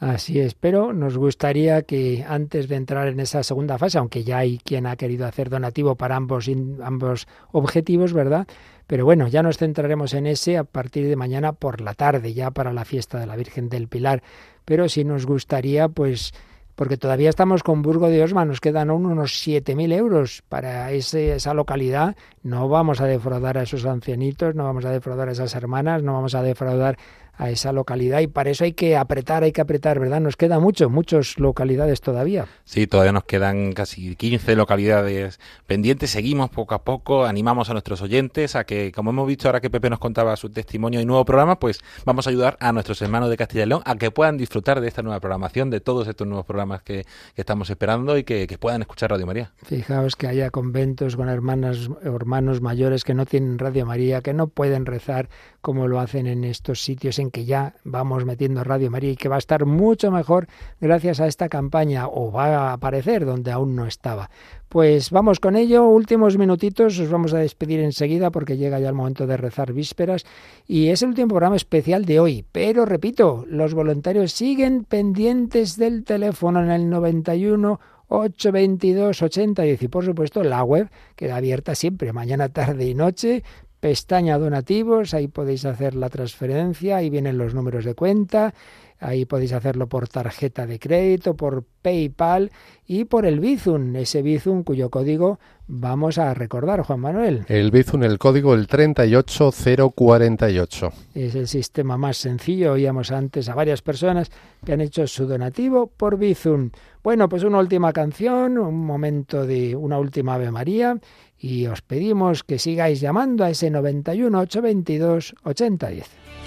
Así 0.03 0.41
es, 0.41 0.55
pero 0.55 0.93
nos 0.93 1.17
gustaría 1.17 1.83
que 1.83 2.25
antes 2.29 2.67
de 2.67 2.75
entrar 2.75 3.07
en 3.07 3.21
esa 3.21 3.45
segunda 3.45 3.79
fase, 3.79 3.99
aunque 3.99 4.25
ya 4.25 4.39
hay 4.39 4.59
quien 4.59 4.89
ha 4.89 4.97
querido 4.97 5.27
hacer 5.27 5.49
donativo 5.49 5.95
para 5.95 6.17
ambos, 6.17 6.51
ambos 6.83 7.29
objetivos, 7.53 8.13
¿verdad? 8.13 8.49
Pero 8.89 9.05
bueno, 9.05 9.29
ya 9.29 9.45
nos 9.45 9.59
centraremos 9.59 10.13
en 10.15 10.27
ese 10.27 10.59
a 10.59 10.65
partir 10.65 11.07
de 11.07 11.15
mañana 11.15 11.53
por 11.53 11.81
la 11.81 11.95
tarde, 11.95 12.35
ya 12.35 12.51
para 12.51 12.73
la 12.73 12.85
fiesta 12.85 13.21
de 13.21 13.27
la 13.27 13.37
Virgen 13.37 13.69
del 13.69 13.87
Pilar. 13.87 14.25
Pero 14.65 14.89
sí 14.89 15.05
nos 15.05 15.25
gustaría, 15.25 15.89
pues, 15.89 16.35
porque 16.75 16.97
todavía 16.97 17.31
estamos 17.31 17.63
con 17.63 17.83
Burgo 17.83 18.09
de 18.09 18.25
Osma, 18.25 18.45
nos 18.45 18.61
quedan 18.61 18.91
aún 18.91 19.07
unos 19.07 19.47
7.000 19.47 19.93
euros 19.93 20.43
para 20.49 20.91
ese, 20.91 21.37
esa 21.37 21.55
localidad. 21.55 22.17
No 22.43 22.69
vamos 22.69 23.01
a 23.01 23.07
defraudar 23.07 23.57
a 23.57 23.63
esos 23.63 23.87
ancianitos, 23.87 24.57
no 24.57 24.65
vamos 24.65 24.85
a 24.85 24.91
defraudar 24.91 25.29
a 25.29 25.33
esas 25.33 25.55
hermanas, 25.55 26.03
no 26.03 26.15
vamos 26.15 26.35
a 26.35 26.43
defraudar 26.43 26.99
a 27.35 27.51
esa 27.51 27.73
localidad 27.73 28.21
y 28.21 28.27
para 28.27 28.51
eso 28.51 28.65
hay 28.65 28.73
que 28.73 28.97
apretar, 28.97 29.43
hay 29.43 29.53
que 29.53 29.61
apretar, 29.61 29.99
¿verdad? 29.99 30.21
Nos 30.21 30.37
queda 30.37 30.59
mucho, 30.59 30.91
muchas 30.91 31.39
localidades 31.39 32.01
todavía. 32.01 32.47
Sí, 32.65 32.87
todavía 32.87 33.13
nos 33.13 33.25
quedan 33.25 33.73
casi 33.73 34.15
15 34.17 34.55
localidades 34.57 35.41
pendientes. 35.67 36.11
Seguimos 36.11 36.51
poco 36.51 36.75
a 36.75 36.85
poco, 36.85 37.25
animamos 37.25 37.71
a 37.71 37.73
nuestros 37.73 38.03
oyentes 38.03 38.55
a 38.55 38.65
que, 38.65 38.93
como 38.93 39.11
hemos 39.11 39.27
visto 39.27 39.49
ahora 39.49 39.61
que 39.61 39.71
Pepe 39.71 39.91
nos 39.91 39.99
contaba 39.99 40.37
su 40.37 40.51
testimonio 40.51 41.01
y 41.01 41.07
nuevo 41.07 41.25
programa, 41.25 41.59
pues 41.59 41.81
vamos 42.05 42.27
a 42.27 42.31
ayudar 42.31 42.57
a 42.61 42.73
nuestros 42.73 43.01
hermanos 43.03 43.31
de 43.31 43.37
Castilla 43.37 43.65
y 43.65 43.67
León 43.67 43.83
a 43.85 43.97
que 43.97 44.11
puedan 44.11 44.37
disfrutar 44.37 44.81
de 44.81 44.89
esta 44.89 45.03
nueva 45.03 45.21
programación, 45.21 45.71
de 45.71 45.81
todos 45.81 46.07
estos 46.09 46.27
nuevos 46.27 46.47
programas 46.47 46.83
que, 46.83 47.05
que 47.35 47.43
estamos 47.43 47.71
esperando 47.71 48.19
y 48.19 48.25
que, 48.25 48.47
que, 48.47 48.59
puedan 48.59 48.83
escuchar 48.83 49.11
Radio 49.11 49.27
María. 49.27 49.53
Fijaos 49.65 50.17
que 50.17 50.27
haya 50.29 50.51
conventos 50.51 51.17
con 51.17 51.29
hermanas, 51.29 51.89
hermanos 52.03 52.61
mayores 52.61 53.05
que 53.05 53.15
no 53.15 53.27
tienen 53.27 53.59
Radio 53.59 53.87
María, 53.87 54.21
que 54.21 54.35
no 54.35 54.49
pueden 54.49 54.87
rezar 54.87 55.29
como 55.61 55.89
lo 55.89 56.01
hacen 56.01 56.27
en 56.27 56.45
estos 56.45 56.83
sitios 56.83 57.19
en 57.23 57.31
que 57.31 57.45
ya 57.45 57.75
vamos 57.85 58.25
metiendo 58.25 58.65
Radio 58.65 58.91
María 58.91 59.13
y 59.13 59.17
que 59.17 59.29
va 59.29 59.37
a 59.37 59.39
estar 59.39 59.65
mucho 59.65 60.11
mejor 60.11 60.47
gracias 60.81 61.21
a 61.21 61.27
esta 61.27 61.49
campaña 61.49 62.07
o 62.09 62.31
va 62.31 62.69
a 62.69 62.73
aparecer 62.75 63.25
donde 63.25 63.51
aún 63.51 63.75
no 63.75 63.87
estaba. 63.87 64.31
Pues 64.69 65.11
vamos 65.11 65.39
con 65.39 65.57
ello, 65.57 65.87
últimos 65.87 66.39
minutitos, 66.39 66.99
os 66.99 67.11
vamos 67.11 67.35
a 67.35 67.39
despedir 67.39 67.81
enseguida 67.81 68.31
porque 68.31 68.57
llega 68.57 68.81
ya 68.81 68.89
el 68.89 68.95
momento 68.95 69.27
de 69.27 69.37
rezar 69.37 69.73
vísperas 69.73 70.25
y 70.67 70.89
es 70.89 71.03
el 71.03 71.11
último 71.11 71.29
programa 71.29 71.57
especial 71.57 72.05
de 72.05 72.21
hoy. 72.21 72.45
Pero 72.53 72.87
repito, 72.87 73.45
los 73.49 73.75
voluntarios 73.75 74.33
siguen 74.33 74.85
pendientes 74.85 75.77
del 75.77 76.05
teléfono 76.05 76.63
en 76.63 76.71
el 76.71 76.89
91 76.89 77.81
822 78.09 79.23
8010 79.23 79.83
y 79.83 79.89
por 79.89 80.05
supuesto 80.05 80.43
la 80.43 80.63
web 80.63 80.91
queda 81.17 81.37
abierta 81.37 81.75
siempre, 81.75 82.13
mañana, 82.13 82.51
tarde 82.51 82.87
y 82.87 82.95
noche, 82.95 83.43
pestaña 83.83 84.39
donativos, 84.39 85.13
ahí 85.13 85.27
podéis 85.27 85.65
hacer 85.65 85.97
la 85.97 86.09
transferencia, 86.09 86.99
ahí 86.99 87.11
vienen 87.11 87.37
los 87.37 87.53
números 87.53 87.85
de 87.85 87.97
cuenta, 87.97 88.55
ahí 89.01 89.25
podéis 89.25 89.55
hacerlo 89.55 89.89
por 89.89 90.07
tarjeta 90.07 90.69
de 90.69 90.79
crédito, 90.79 91.35
por 91.35 91.65
PayPal 91.83 92.53
y 92.87 93.07
por 93.07 93.27
el 93.27 93.41
Bizum, 93.41 93.97
ese 93.97 94.23
Bizum 94.23 94.63
cuyo 94.63 94.89
código 94.89 95.41
vamos 95.67 96.19
a 96.19 96.33
recordar, 96.33 96.83
Juan 96.83 97.01
Manuel. 97.01 97.45
El 97.49 97.73
Bizum, 97.73 98.05
el 98.05 98.19
código 98.19 98.55
el 98.55 98.69
38048. 98.69 100.93
Es 101.15 101.35
el 101.35 101.49
sistema 101.49 101.97
más 101.97 102.19
sencillo. 102.19 102.75
Oíamos 102.75 103.11
antes 103.11 103.49
a 103.49 103.57
varias 103.57 103.83
personas 103.83 104.31
que 104.65 104.75
han 104.75 104.81
hecho 104.81 105.09
su 105.09 105.27
donativo 105.27 105.89
por 105.89 106.19
Bizum. 106.19 106.71
Bueno, 107.03 107.29
pues 107.29 107.43
una 107.43 107.59
última 107.59 107.93
canción, 107.93 108.59
un 108.59 108.87
momento 108.87 109.45
de 109.45 109.75
una 109.75 109.99
última 109.99 110.35
Ave 110.35 110.53
María 110.53 111.01
y 111.43 111.67
os 111.67 111.83
pedimos 111.83 112.45
que 112.45 112.61
sigáis 112.61 113.01
llamando 113.01 113.43
a 113.45 113.51
ese 113.51 113.69
91 113.69 114.39
822 114.39 115.35
8010. 115.43 116.42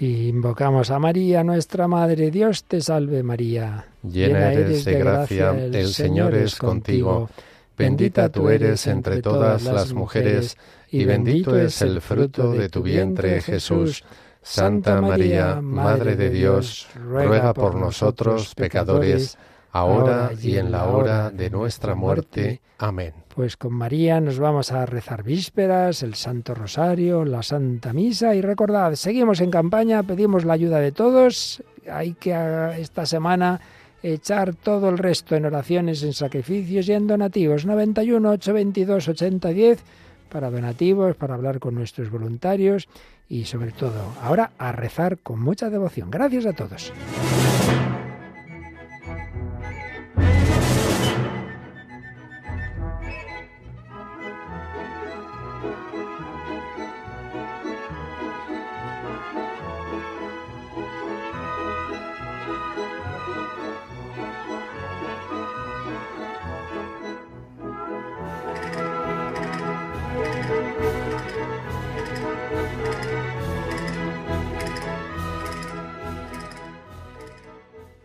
Invocamos 0.00 0.90
a 0.90 0.98
María, 0.98 1.44
nuestra 1.44 1.88
Madre. 1.88 2.30
Dios 2.30 2.64
te 2.64 2.80
salve 2.80 3.22
María. 3.22 3.86
Llena 4.02 4.52
eres 4.52 4.84
de 4.84 4.98
gracia, 4.98 5.50
el 5.50 5.88
Señor 5.88 6.34
es 6.34 6.56
contigo. 6.56 7.30
Bendita 7.76 8.28
tú 8.28 8.48
eres 8.48 8.86
entre 8.86 9.20
todas 9.20 9.64
las 9.64 9.92
mujeres, 9.92 10.56
y 10.90 11.04
bendito 11.04 11.58
es 11.58 11.82
el 11.82 12.00
fruto 12.00 12.52
de 12.52 12.68
tu 12.68 12.82
vientre, 12.82 13.40
Jesús. 13.40 14.04
Santa 14.42 15.00
María, 15.00 15.60
Madre 15.60 16.16
de 16.16 16.28
Dios, 16.28 16.86
ruega 16.94 17.54
por 17.54 17.74
nosotros 17.74 18.54
pecadores, 18.54 19.38
ahora 19.74 20.30
y 20.40 20.56
en 20.56 20.70
la 20.70 20.84
hora 20.84 21.30
de 21.30 21.50
nuestra 21.50 21.94
muerte. 21.96 22.60
Amén. 22.78 23.12
Pues 23.34 23.56
con 23.56 23.74
María 23.74 24.20
nos 24.20 24.38
vamos 24.38 24.70
a 24.70 24.86
rezar 24.86 25.24
vísperas, 25.24 26.04
el 26.04 26.14
Santo 26.14 26.54
Rosario, 26.54 27.24
la 27.24 27.42
Santa 27.42 27.92
Misa 27.92 28.34
y 28.36 28.40
recordad, 28.40 28.94
seguimos 28.94 29.40
en 29.40 29.50
campaña, 29.50 30.04
pedimos 30.04 30.44
la 30.44 30.52
ayuda 30.52 30.78
de 30.78 30.92
todos, 30.92 31.62
hay 31.90 32.12
que 32.14 32.32
ah, 32.32 32.78
esta 32.78 33.04
semana 33.04 33.60
echar 34.04 34.54
todo 34.54 34.88
el 34.90 34.98
resto 34.98 35.34
en 35.34 35.46
oraciones, 35.46 36.04
en 36.04 36.12
sacrificios 36.12 36.88
y 36.88 36.92
en 36.92 37.08
donativos. 37.08 37.66
91 37.66 38.30
822 38.30 39.08
8010 39.08 39.82
para 40.30 40.50
donativos, 40.50 41.16
para 41.16 41.34
hablar 41.34 41.58
con 41.58 41.74
nuestros 41.74 42.10
voluntarios 42.10 42.88
y 43.28 43.44
sobre 43.46 43.72
todo 43.72 44.14
ahora 44.22 44.52
a 44.58 44.70
rezar 44.70 45.18
con 45.18 45.40
mucha 45.40 45.68
devoción. 45.68 46.10
Gracias 46.10 46.46
a 46.46 46.52
todos. 46.52 46.92